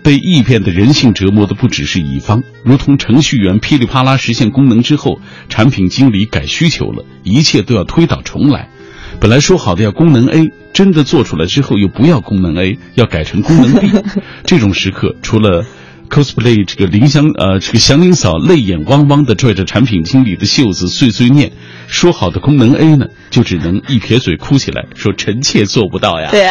[0.08, 8.70] 被异变的人性折磨的不只是乙方，如同程序员噼里啪啦实现功能之后，产品经理改需求了，一切都要推倒重来。
[9.20, 13.90] 本来说好的要功能 A，真的做出来之后又不要功能 A，要改成功能 B。
[14.46, 15.66] 这种时刻，除了
[16.08, 21.52] cosplay 这个林香呃这个祥林嫂泪眼汪汪的拽着产品经理的袖子碎碎念，
[21.86, 26.28] 说好的功能 A 呢，就只能一撇嘴哭起来，说臣妾做不到呀。
[26.30, 26.46] 对，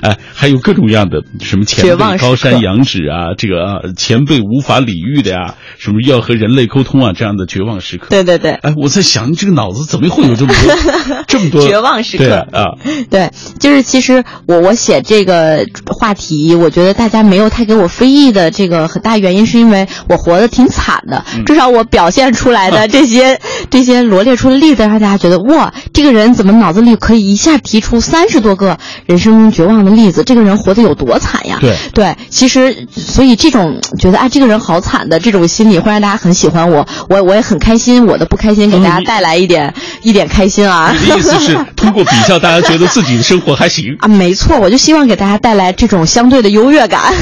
[0.00, 8.06] 哎，还有各种各样的什么前辈高山仰止啊，这个啊前辈无法理喻的呀，什么要和人类沟通啊这样的绝望时刻。
[8.10, 8.52] 对对对。
[8.52, 12.64] 哎，我在想，你这个脑子怎么会有这么多 这么多绝望时刻对啊，
[13.10, 30.22] 对，就是其实我我写这个话题，我觉得大家没有太给我非议的这个很大原因，是因为我活得挺惨的，嗯至少我表现出来的 这些、这些罗列出的例子，让大家觉得哇，这个人怎么脑子里可以一下提出三十多个人生中绝望的例子？
[30.24, 31.58] 这个人活得有多惨呀？
[31.60, 39.72] 对对，其实所以这种觉得啊，这个人好惨的这种心理，会让大家很喜欢我，我我也很开心，我的不开心给大家带来一点、
[40.02, 40.94] 一点开心啊。
[41.00, 47.12] 你的意思是 通过比较，大家觉得自己的生活还行啊，没错，我就希望给大家带来这种相对的优越感。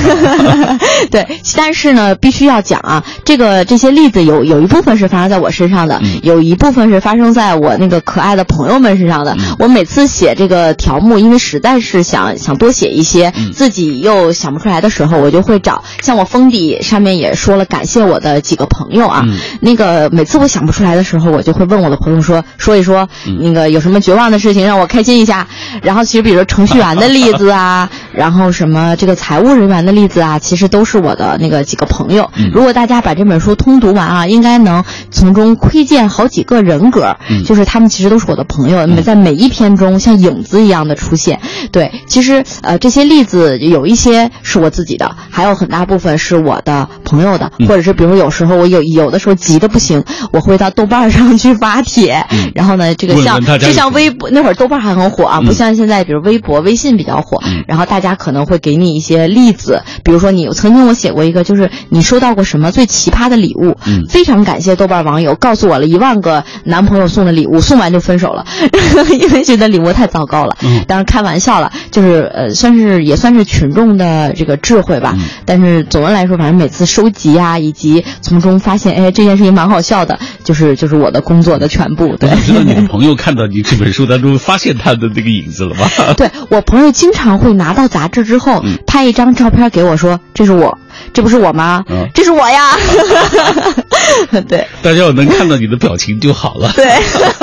[1.11, 9.35] 对，但是呢，必须要讲啊，这个这些例子有有一部分是发生在我身上的，嗯有一部分是发生在我那个可爱的朋友们身上的。
[9.39, 15.83] 嗯我每次写这个条目，因为实在是想想多写一些，嗯自己又想不出来的时候，我就会找。
[16.03, 19.23] 像我封底上面也说了，感谢我的几个朋友啊。
[19.27, 25.47] 嗯那个每次我想不出来的时候，我就会问我的朋友说说一说，嗯那个有什么绝望的事情让我开心一下。
[25.83, 32.31] 然后其实比如说程序员的例子啊， 然后什么这个财务人员的例子啊，其实都是我的那个几个朋友。
[32.37, 32.51] 嗯。
[32.53, 37.45] 如果大家把这本书通读完啊，应该能从中窥见好几个人格，嗯。
[37.45, 41.41] 就是他们其实都是我的朋友，那么在每一篇中像影子一样的出现。
[41.73, 47.67] 对，其实呃这些例子有一些是我自己的，还有很大部分是我的朋友的，嗯。
[47.67, 52.53] 或者是比如有时候我有有的时候急的不行，我会到豆瓣上 去发帖，嗯。
[52.55, 55.47] 然后呢这个像就像微博那会儿豆瓣还很火啊，嗯。
[55.47, 57.65] 不像现在比如微博、微信比较火，嗯。
[57.67, 68.45] 然后大家可能会给你一些例子，比如说你曾经我写过一个，就是你收到过什么最奇葩的礼物，嗯非常感谢豆瓣网友告诉我了一万个男朋友送的礼物，送完就分手了，
[69.21, 70.57] 因为觉得礼物太糟糕了。
[70.63, 75.15] 嗯当然开玩笑了，就是呃，算是也算是群众的这个智慧吧。
[75.17, 82.17] 嗯但是总的来说，反正每次收集啊，以及从中发现，哎，这件事情蛮好笑的，就是就是我的工作的全部。
[82.17, 85.89] 对我，知道你的朋友看到你这本书当中发现他的那个影子了吗？
[86.17, 90.66] 对我朋友经常会拿到杂志之后，嗯拍一张照片给我说：“这是我，
[91.13, 91.85] 这不是我吗？
[91.89, 92.77] 嗯这是我呀。
[94.49, 96.73] ”对大家要能看到你的表情就好了。
[96.75, 96.87] 对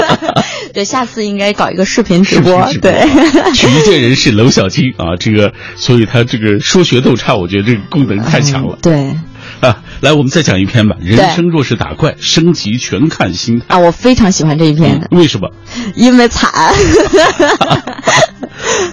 [0.74, 2.68] 对，下次应该搞一个视频直播。
[2.72, 3.08] 直播对，
[3.54, 8.78] 曲艺界人士娄小青啊，这个，所以他这个说学逗唱，我觉得这个功能太强了。
[8.82, 9.16] 对
[9.60, 10.96] 啊，来，我们再讲一篇吧。
[11.00, 13.66] 人生若是打怪，升级全看心态。
[13.68, 15.52] 啊，我非常喜欢这一篇的，为什么？
[15.96, 16.52] 因为惨。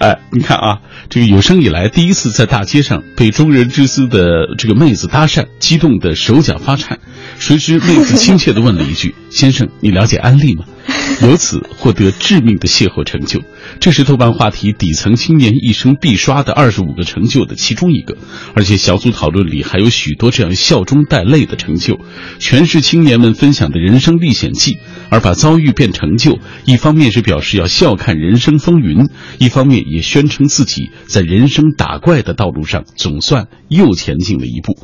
[0.00, 0.78] 哎，你看啊，
[1.11, 7.00] 这个有生以来第一次在大街上被中人之姿的这个妹子搭讪，激动的手脚发颤。
[7.40, 10.62] 谁知妹子亲切地问了一句：“先生，你了解安利吗？”
[11.22, 13.42] 由此获得致命的邂逅成就。
[13.78, 18.16] 这是豆瓣话题“底层青年一生必刷的二十五个成就”的其中一个，
[18.54, 22.00] 而且小组讨论里还有许多这样笑中带泪的成就，
[22.38, 24.78] 全是青年们分享的人生历险记。
[25.10, 29.08] 而把遭遇变成就，一方面是表示要笑看人生风云，
[29.38, 34.78] 一方面也宣称自己在人生打怪的道路上总算又前进了一步。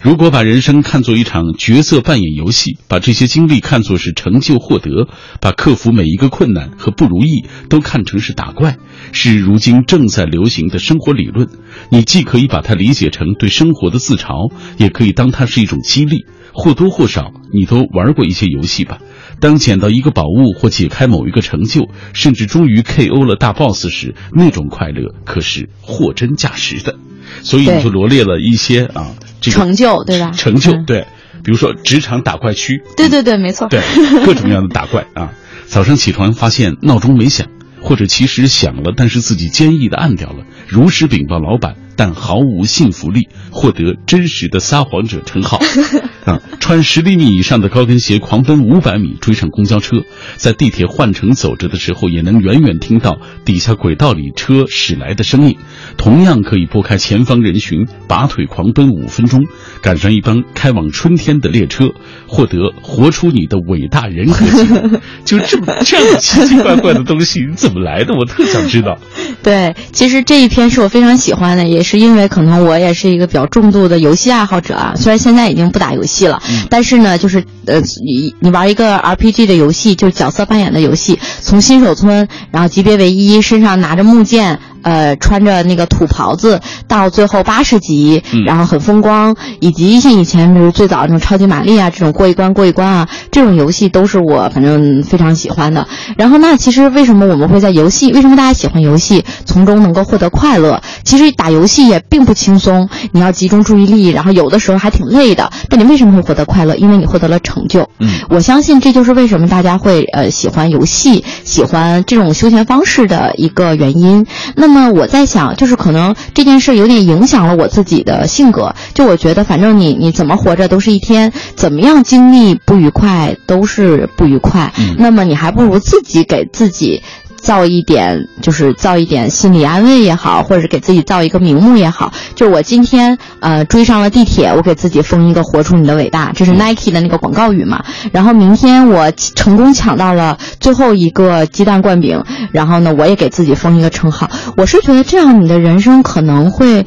[0.00, 5.08] 如果把人生看作一场角色扮演游戏，把这些经历看作是成就获得，
[5.40, 8.76] 把克服每一个困难和不如意都看成是打怪，
[9.12, 11.48] 是如今正在流行的生活理论。
[11.90, 16.26] 你既可以把它理解成对生活的自嘲，也可以当它是一种激励。
[16.56, 18.98] 或多或少，你都玩过一些游戏吧？
[19.40, 26.94] 当捡到一个宝物或解开某一个成就，甚至终于 KO 了大 BOSS 时，那种快乐可是货真价实的。
[27.42, 29.16] 所以你就罗列了一些啊，
[29.50, 30.30] 这个成就对吧？
[30.30, 31.06] 成就对，
[31.42, 33.68] 比如说职场打怪区，对对对，没错。
[33.68, 33.80] 对，
[34.24, 35.32] 各种各样的打怪啊。
[35.66, 37.48] 早上起床发现闹钟没响，
[37.80, 45.60] 或者其实响了，但是自己坚毅的按掉了，如实禀报老板，但毫无信服力，获得真实的撒谎者称号。
[46.24, 49.98] 啊，穿十厘米以上的高跟鞋狂奔五百米追上公交车，
[50.36, 55.58] 在地铁换乘走着的时候，也能远远听到底下轨道里车驶来的声音。
[55.98, 59.44] 同样可以拨开前方人群，拔腿狂奔五分钟，
[59.82, 61.90] 赶上一班开往春天的列车，
[62.26, 65.00] 获得活出你的伟大人格。
[65.26, 68.14] 就这么这样奇奇怪怪的东西你怎么来的？
[68.14, 68.98] 我特想知道。
[69.44, 74.94] 对，其实这一篇是我非常喜欢的，也是因为可能我也是一个比较重度的游戏爱好者啊。
[74.96, 84.58] 虽然现在已经不打游戏了，嗯、但是呢，就是呃，你你玩一个 RPG 的游戏，就是角色扮演的游戏，从新手村，然后级别为一，身上拿着木剑。
[84.84, 95.88] 呃，穿着那个土袍子，到最后八十级，嗯、然后很风光，以及像以前比如最早那种超级玛丽啊，这种过一关过一关啊，这种游戏都是我反正非常喜欢的。
[96.18, 98.12] 然后那其实为什么我们会在游戏？
[98.12, 100.82] 为什么大家喜欢游戏，从中能够获得快乐？
[101.02, 105.50] 其实打游戏也并不轻松，你要集中注意力，然后有的时候还挺累的。
[105.70, 106.76] 但你为什么会获得快乐？
[106.76, 107.88] 因为你获得了成就。
[108.00, 114.26] 嗯，我相信这就是为什么大家会呃喜欢游戏，喜欢这种休闲方式的一个原因。
[114.54, 114.73] 那么。
[114.74, 118.74] 那么我在想，就是可能这件事有点影响了我自己的性格。
[118.92, 124.72] 就我觉得，反正你你怎么活着都是一天，怎么样经历不愉快都是不愉快。
[124.76, 127.04] 嗯、那么你还不如自己给自己。
[127.44, 132.10] 造一点，就是造一点心理安慰也好，或者是给自己造一个名目也好。
[132.34, 137.84] 就我今天呃追上了地铁，我给自己封一个“活出你的伟大”，这是 Nike 的那个广告语嘛。
[138.12, 144.30] 然后明天我成功抢到了最后一个鸡蛋灌饼，然后呢，我也给自己封一个称号。
[144.56, 146.86] 我是觉得这样你的人生可能会。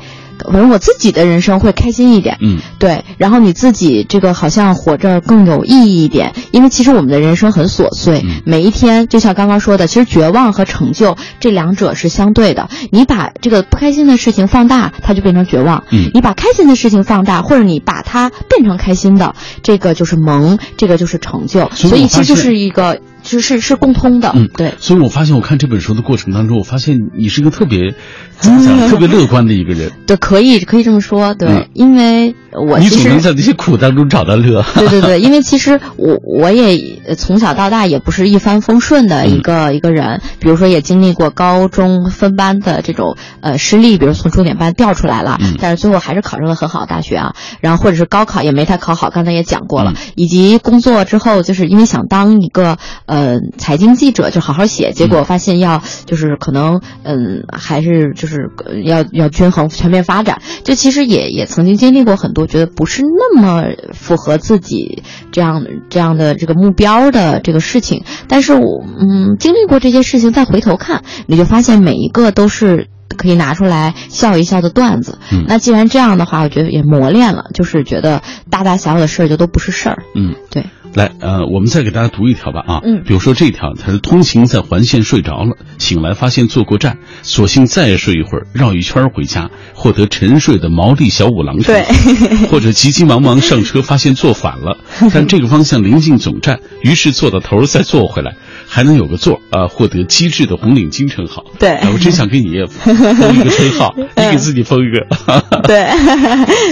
[0.51, 12.69] 反正我自己的人生会开心一点，嗯，对，然后你自己这个好像活着更有意义一点，因为其实我们的人生很琐碎，嗯、每一天就像刚刚说的，其实绝望和成就这两者是相对的。
[12.91, 21.69] 你把这个不开心的事情放大，它就变成绝望；嗯，你把开心的事情放大，或者你把它变成开心的，这个就是萌，这个就是成就。
[21.73, 22.99] 所以其实就是一个。
[23.27, 24.73] 就是是共通的，嗯，对。
[24.79, 27.93] 所以我发现，我看这本书的过程当中，我发现你是一个特别
[28.39, 29.91] 怎么讲，特别乐观的一个人。
[30.07, 34.63] 对，可以可以这么说，对，嗯、因为我你总能在那些苦当中找到乐。
[34.77, 53.97] 对对对，因为其实我我也从小到大也不是一帆风顺的一个、嗯、一个人，比如说也经历过高中分班的这种呃失利，比如从重点班调出来了，嗯、但是最后还是考上了很好的大学啊，然后或者是高考也没太考好，刚才也讲过了，嗯、以及工作之后就是因为想当一个呃财经。
[53.97, 58.51] 记者就好好写，结果发现要就是可能嗯还是就是
[58.83, 72.87] 要要均衡全面发展，就其实也也曾经经历过很多觉得不是那么符合自己这样这样的这个目标的这个事情，但是我嗯经历过这些事情再回头看，你就发现每一个都是。
[73.17, 78.21] 可以拿出来笑一笑的段子，嗯，那既然这样的话，我觉得也磨练了，就是觉得
[78.51, 80.65] 大大小小的事儿就都不是事儿，嗯，对。
[80.93, 92.47] 来，呃，我们再给大家读一条吧啊，嗯比如说这条，他是通勤在环线睡着了，醒来发现坐过站，索性再睡一会儿，绕一圈儿回家，获得沉睡的毛利小五郎称号。
[92.49, 94.77] 或者急急忙忙上车，发现坐反了，
[95.13, 98.35] 但这个方向临近总站，于是坐到头儿再坐回来，
[98.67, 101.45] 还能有个座儿啊，获得机智的红领巾称号。
[101.59, 102.95] 对啊我真想给你也封
[103.35, 105.05] 一个称号， 你给自己封一个。
[105.67, 105.87] 对，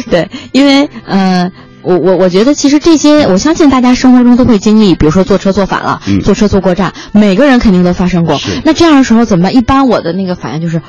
[0.10, 1.52] 对，因为呃。
[1.86, 8.38] 我我我觉得其实这些，我相信大家生活中都会经历，比如说坐车坐反了，嗯坐车坐过站，每个人肯定都发生过。
[8.64, 9.56] 那这样的时候怎么办？
[9.56, 10.82] 一般我的那个反应就是。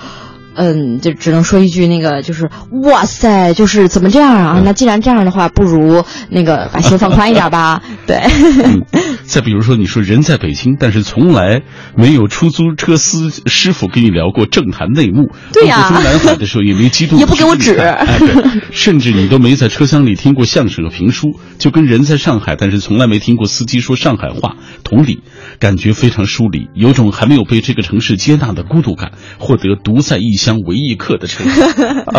[0.56, 2.48] 嗯，就只能说一句那个，就是
[2.82, 4.54] 哇塞，就是怎么这样啊？
[4.58, 4.64] 嗯。
[4.64, 7.82] 那既然这样的话，不如那个把心放宽一点吧。
[8.06, 8.16] 对，
[8.64, 8.82] 嗯，
[9.26, 11.62] 再比如说，你说人在北京，但是从来
[11.96, 15.88] 没有出租车司师傅跟你聊过政坛内幕，对呀。
[15.88, 17.76] 中南海的时候也没激动， 也不给我指。
[17.76, 18.06] 哎，
[18.72, 25.22] 甚至你都没在车厢里听过相声和评书，就跟人在上海，但是从来没听过司机说上海话，同理，
[25.58, 31.66] 感觉非常疏离，有种还没有被这个城市接纳的孤独感，获得独在异乡为异客的称号。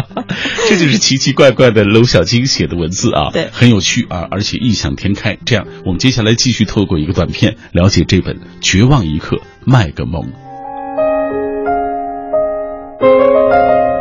[0.70, 5.38] 这就是奇奇怪怪的娄小晶写的文字啊，对很有趣啊，而且异想天开。
[5.46, 10.32] 这样，我们接下来继续透过一个短片了解这本《绝望一刻》，卖个萌。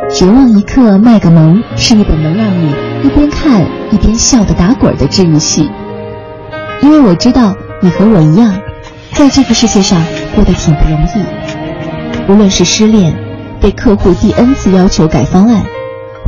[0.08, 2.70] 绝望一刻卖个萌是一本能让你
[3.04, 3.62] 一边看
[3.92, 5.68] 一边笑的打滚的治愈系。
[6.82, 8.60] 因为我知道你和我一样，
[9.16, 9.98] 在这个世界上
[10.34, 12.30] 过得挺不容易。
[12.30, 13.16] 无论是失恋，
[13.60, 15.64] 被客户第 N 次要求改方案，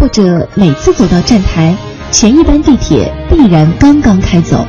[0.01, 1.76] 或者每次走到站台，
[2.11, 4.66] 前一班地铁必然刚刚开走。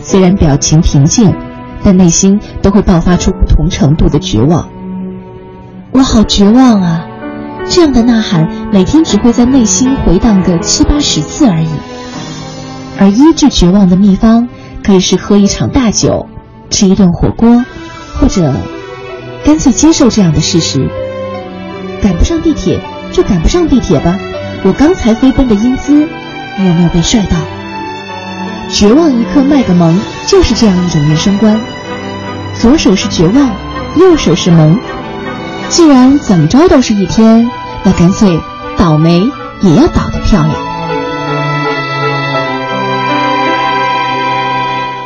[0.00, 1.34] 虽然表情平静，
[1.82, 4.66] 但内心都会爆发出不同程度的绝望。
[5.92, 7.06] 我好绝望啊！
[7.68, 11.68] 这样的呐喊每天只会在内心回荡个七八十次而已。
[12.98, 14.48] 而医治绝望的秘方，
[14.82, 16.28] 可以是喝一场大酒，
[16.74, 17.64] 吃一顿火锅，
[18.18, 18.52] 或者
[19.44, 20.90] 干脆接受这样的事实：
[22.02, 22.80] 赶不上地铁
[23.12, 24.18] 就赶不上地铁吧。
[24.64, 27.36] 我刚才飞奔的英姿，你有没有被帅到？
[28.72, 29.96] 绝望一刻卖个萌，
[30.26, 31.60] 就是这样一种人生观。
[32.60, 33.50] 左手是绝望，
[33.96, 34.76] 右手是萌。
[35.68, 37.48] 既然怎么着都是一天，
[37.84, 38.36] 那干脆
[38.76, 40.73] 倒霉也要倒得漂亮。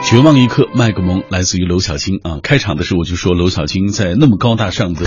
[0.08, 2.38] 绝望一刻，麦个蒙，来自于娄晓青啊。
[2.42, 5.04] 开场的时候我就说，娄晓青在那么高大上的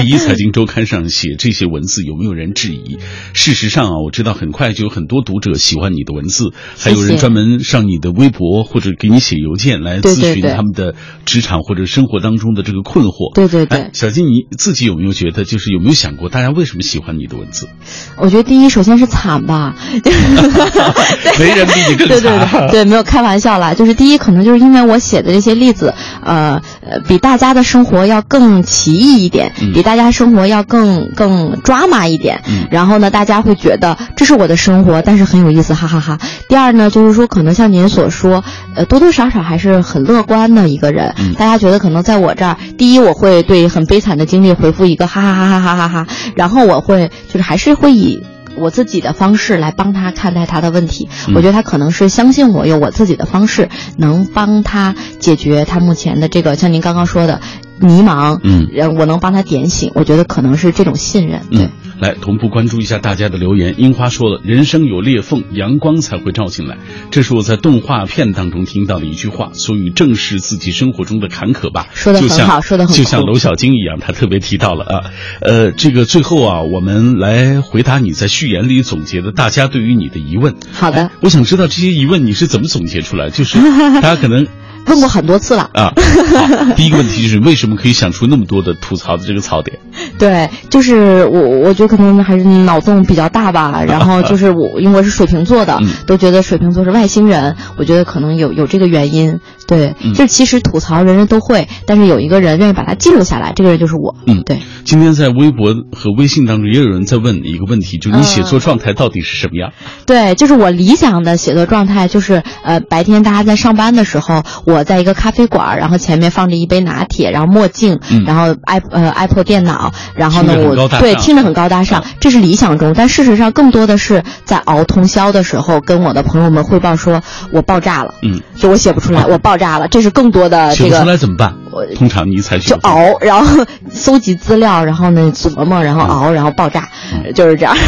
[0.00, 2.98] 第一财经周刊上写这些文字，有没有人质疑？
[3.32, 6.46] 事实上啊，我知道很快就有很多读者喜欢你的文字，
[6.76, 13.32] 还有人专门上你的微博或者给你写邮件来咨询对对对他们的职场或者生活当中的这个困惑。
[13.32, 17.68] 对对对哎小金，你自己有没有觉得，就是有没有想过，大家为什么喜欢你的文字？
[18.16, 19.76] 我觉得第一，首先是惨吧，
[21.38, 22.66] 没 人比你更对对惨。
[22.66, 23.74] 对对，没有开玩笑啦。
[23.74, 32.42] 就是第一，可能就是因为我写的这些例子，呃呃，比大家的生活要更奇异一点，嗯比大家生活要更更抓马一点。
[32.48, 36.18] 嗯然后呢，大家会觉得这是我的生活，但是很有意思，哈哈哈
[36.48, 41.14] 第二呢，就是说可能像您所说，呃，多多少少还是很乐观的一个人。
[41.18, 48.22] 嗯大家觉得可能在我这儿，第一我会对很悲惨的经历回复一个哈哈哈哈哈哈哈，然后我会就是还是会以。
[48.60, 51.34] 我自己的方式来帮他看待他的问题，嗯。
[51.34, 57.40] 我觉得他可能是相信我有我自己的方式能帮他解决他目前的这个像您刚刚说的
[57.80, 61.64] 迷茫，嗯然后我能帮他点醒，我觉得可能是这种信任，对。
[61.64, 63.74] 嗯，来同步关注一下大家的留言。
[63.78, 66.78] 樱花说了：“人生有裂缝，阳光才会照进来。”
[67.10, 71.88] 这是我在动画片当中听到的一句话，所以正视自己生活中的坎坷吧。
[71.92, 75.10] 说的很好说的很就像酷娄小晶一样，他特别提到了啊，
[75.40, 80.54] 呃，这个最后啊，我们来回答你在序言里总结的大家对于你的疑问。
[80.72, 83.28] 好的，我想知道这些疑问你是怎么总结出来？
[83.30, 83.58] 就是
[84.00, 84.46] 大家可能
[84.86, 85.70] 问过很多次了。
[85.74, 89.78] 啊，好，第一个问题就是为什么可以想出那么多的吐槽的这个槽点？
[90.18, 93.82] 对，就是我，我觉得可能还是脑洞比较大吧。
[93.86, 97.56] 然后就是我，因为我是水瓶座的，嗯都觉得水瓶座是外星人。
[97.76, 99.40] 我觉得可能有有这个原因。
[99.66, 104.16] 对，嗯这其实吐槽人人都会，但是有一个人愿意把它记录下来，这个人就是我。
[104.26, 104.60] 嗯，对。
[104.84, 109.72] 今天在微博和微信当中也有人在问一个问题，就是你写作状态到底是什么样？
[110.06, 118.24] 对，就是我理想的写作状态，就是呃，白天大家在上班的时候，我在一个咖啡馆，然后前面放着一杯拿铁，然后墨镜，嗯。
[118.24, 131.54] 然后 i 呃 Apple 电脑，然后呢我对听着很高大上，这是理想中，但事实上更多的是在熬通宵的时候，跟我的朋友们汇报说我爆炸了，嗯，就我写不出来，我爆炸了，这是更多的写不出来怎么办？
[131.96, 136.88] 通常你采取就熬，然后搜集资料，然后呢琢磨，然后熬，然后爆炸，
[137.34, 137.76] 就是这样。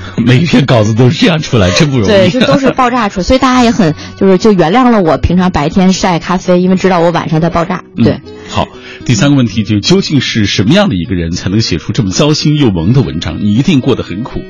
[0.16, 2.08] 每一篇稿子都是这样出来，真不容易。
[2.08, 7.84] 对，这都是爆炸出来，所以大家也很就是就原谅了我平常白天晒咖啡，因为知道我晚上在爆炸。
[7.96, 8.68] 对，嗯、好，
[9.04, 13.38] 第三个问题就究竟是什么样的一个人才能写出这么糟心又萌的文章？
[13.40, 14.40] 你一定过得很苦。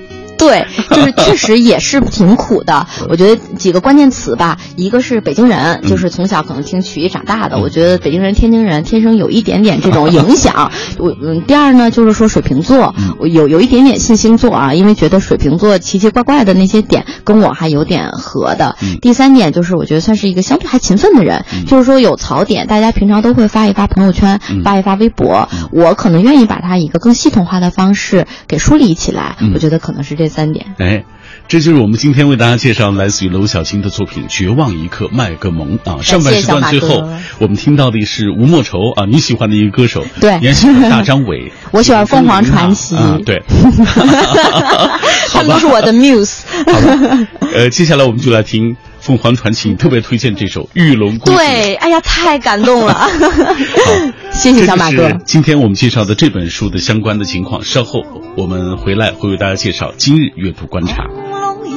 [0.41, 2.87] 对，就是确实也是挺苦的。
[3.11, 7.59] 我觉得几个关键词吧，一个是北京人，就是从小可能听曲艺长大的。
[7.59, 10.73] 我觉得北京人、天津人天生有一点点这种影响。
[10.97, 18.77] 我嗯，第二呢，就是说水瓶座，我有有一点点信星座啊，因为觉得水瓶座奇奇怪怪的那些点跟我还有点合的。
[19.03, 29.37] 第三点就是我觉得算是一个相对还勤奋的人，就是说有槽点，大家平常都会发一发朋友圈，发一发微博，我可能愿意把它一个更系统化的方式给梳理起来。
[29.53, 30.30] 我觉得可能是这。
[30.31, 31.05] 三点，哎，
[31.49, 35.99] 这就是我们今天为大家介绍来自于娄小青的作品《绝望一刻》，卖个萌啊！
[36.03, 37.09] 上半时段最后，
[37.39, 43.43] 我们听到的是吴莫愁啊，你喜欢的一个歌手，对，也喜欢大张伟， 我喜欢凤凰传奇，啊、对
[45.33, 46.41] 他们都是我的 muse。
[47.53, 48.77] 呃，接下来我们就来听
[49.11, 51.35] 凤凰传奇，特别推荐这首《玉龙归》。
[51.37, 53.11] 对，哎呀，太感动了！
[54.31, 55.11] 谢谢小马哥。
[55.25, 58.05] 今天我们介绍的这本书的相关的情况，稍后
[58.37, 61.03] 我们回来会为大家介绍今日阅读观察。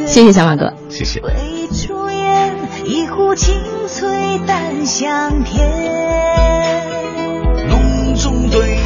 [0.06, 1.24] 谢谢小马哥，谢谢。
[2.86, 3.56] 一壶清
[3.88, 4.08] 脆
[4.46, 5.68] 淡香甜，
[7.68, 8.78] 浓中对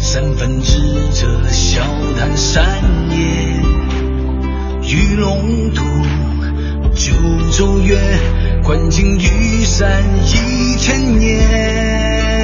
[0.00, 0.80] 三分之
[1.14, 1.80] 这笑
[2.18, 2.64] 谈山
[3.08, 3.62] 野，
[4.84, 5.82] 玉龙图，
[6.94, 7.12] 九
[7.52, 7.96] 州月，
[8.64, 12.41] 关尽玉山一千年。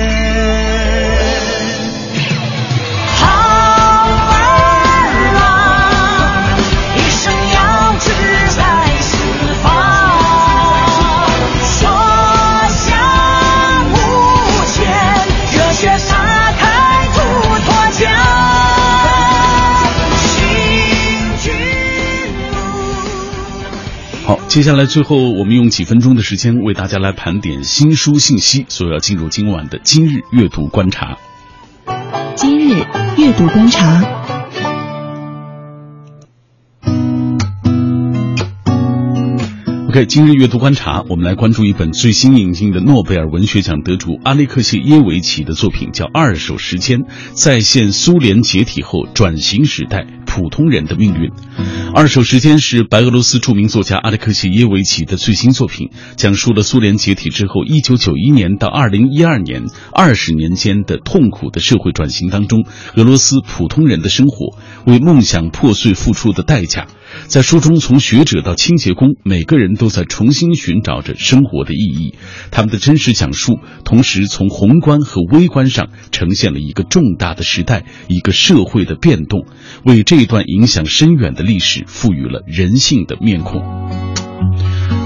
[24.49, 31.18] 接下来最后我们用几分钟的时间为大家来盘点新书信息，所以要进入今晚的今日阅读观察。
[32.34, 32.82] 今日
[33.18, 34.03] 阅读观察。
[39.90, 51.30] OK，今日阅读观察，我们来关注一本最新引进的诺贝尔文学奖得主阿列克谢耶维奇的作品，叫《二手时间：再现苏联解体后转型时代普通人的命运》。
[51.94, 62.64] 《二手时间》是白俄罗斯著名作家阿列克谢耶维奇的最新作品，讲述了苏联解体之后1991年到2012年二十年间的痛苦的社会转型当中，
[62.94, 66.86] 俄罗斯普通人的生活，为梦想破碎付出的代价。
[67.26, 72.14] 在书中，从学者到清洁工，每个人都在重新寻找着生活的意义。
[72.50, 79.46] 他们的真实讲述，同时从宏观和微观上呈现了一个重大的时代、一个社会的变动，
[79.84, 83.62] 为这这段影响深远的历史赋予了人性的面孔。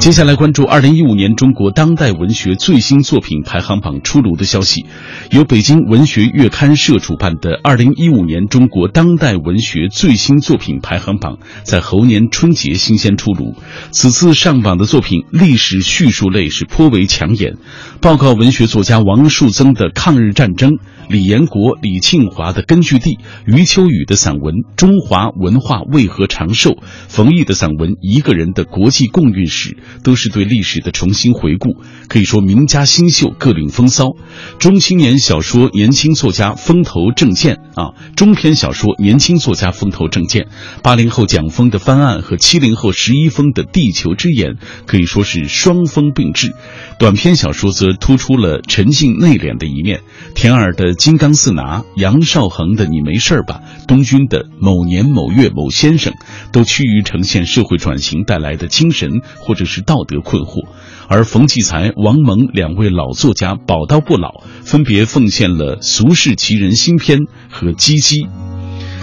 [0.01, 4.85] 接下来关注二零一五年中国当代文学最新作品排行榜出炉的消息，
[5.31, 13.55] 由北京文学月刊社主办的二零一五年中国当代文学最新作品排行榜在猴年春节新鲜出炉。
[13.93, 17.57] 此次上榜的作品历史叙述类是颇为抢眼，
[18.01, 20.79] 报告文学作家王树增的抗日战争，
[21.09, 26.71] 李延国、李庆华的根据地，余秋雨的散文《中华文化为何长寿》，
[27.07, 29.71] 冯毅的散文《一个人的国际共运史》。
[30.03, 31.77] 都是对历史的重新回顾，
[32.09, 34.17] 可以说名家新秀各领风骚。
[34.59, 40.47] 中青年小说年轻作家风头正劲啊，中篇小说年轻作家风头正劲。
[40.83, 44.57] 八零后蒋峰的翻案和七零后石一峰的地球之眼
[44.87, 46.53] 可以说是双峰并峙。
[46.99, 50.01] 短篇小说则突出了沉静内敛的一面，
[50.35, 56.13] 田儿的金刚四拿，杨少恒的你没事吧，东军的某年某月某先生，
[56.53, 59.83] 都趋于呈现社会转型带来的精神或者是。
[59.85, 60.69] 道德困惑，
[61.09, 67.19] 而冯骥才、王蒙两位老作家宝刀不老，分别奉献了《俗世奇人》新篇
[67.51, 68.23] 和《鸡鸡》。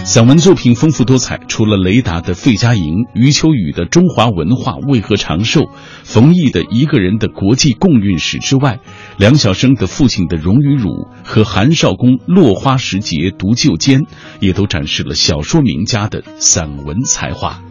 [0.04, 5.60] 散文作品丰富多彩，除了雷达的《费加营》、余秋雨的《中华文化为何长寿》、
[6.02, 8.80] 冯毅的《一个人的国际共运史》之外，
[9.18, 10.88] 梁晓声的《父亲的荣与辱》
[11.22, 13.98] 和韩少功《落花时节独旧笺》，
[14.40, 17.62] 也都展示了小说名家的散文才华。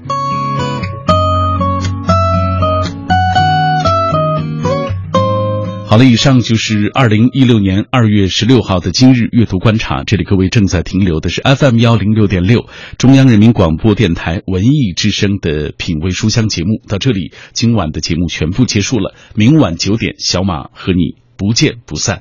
[5.90, 10.04] 好了，以上就是二零一六年二月十六号的今日阅读观察。
[10.04, 12.68] 这里各位正在停留的是 FM 幺零六点六，
[13.00, 16.80] 中央人民广播电台文艺之声的品味书香节目。
[16.88, 19.16] 到这里，今晚的节目全部结束了。
[19.34, 22.18] 明晚九点，小马和你不见不散。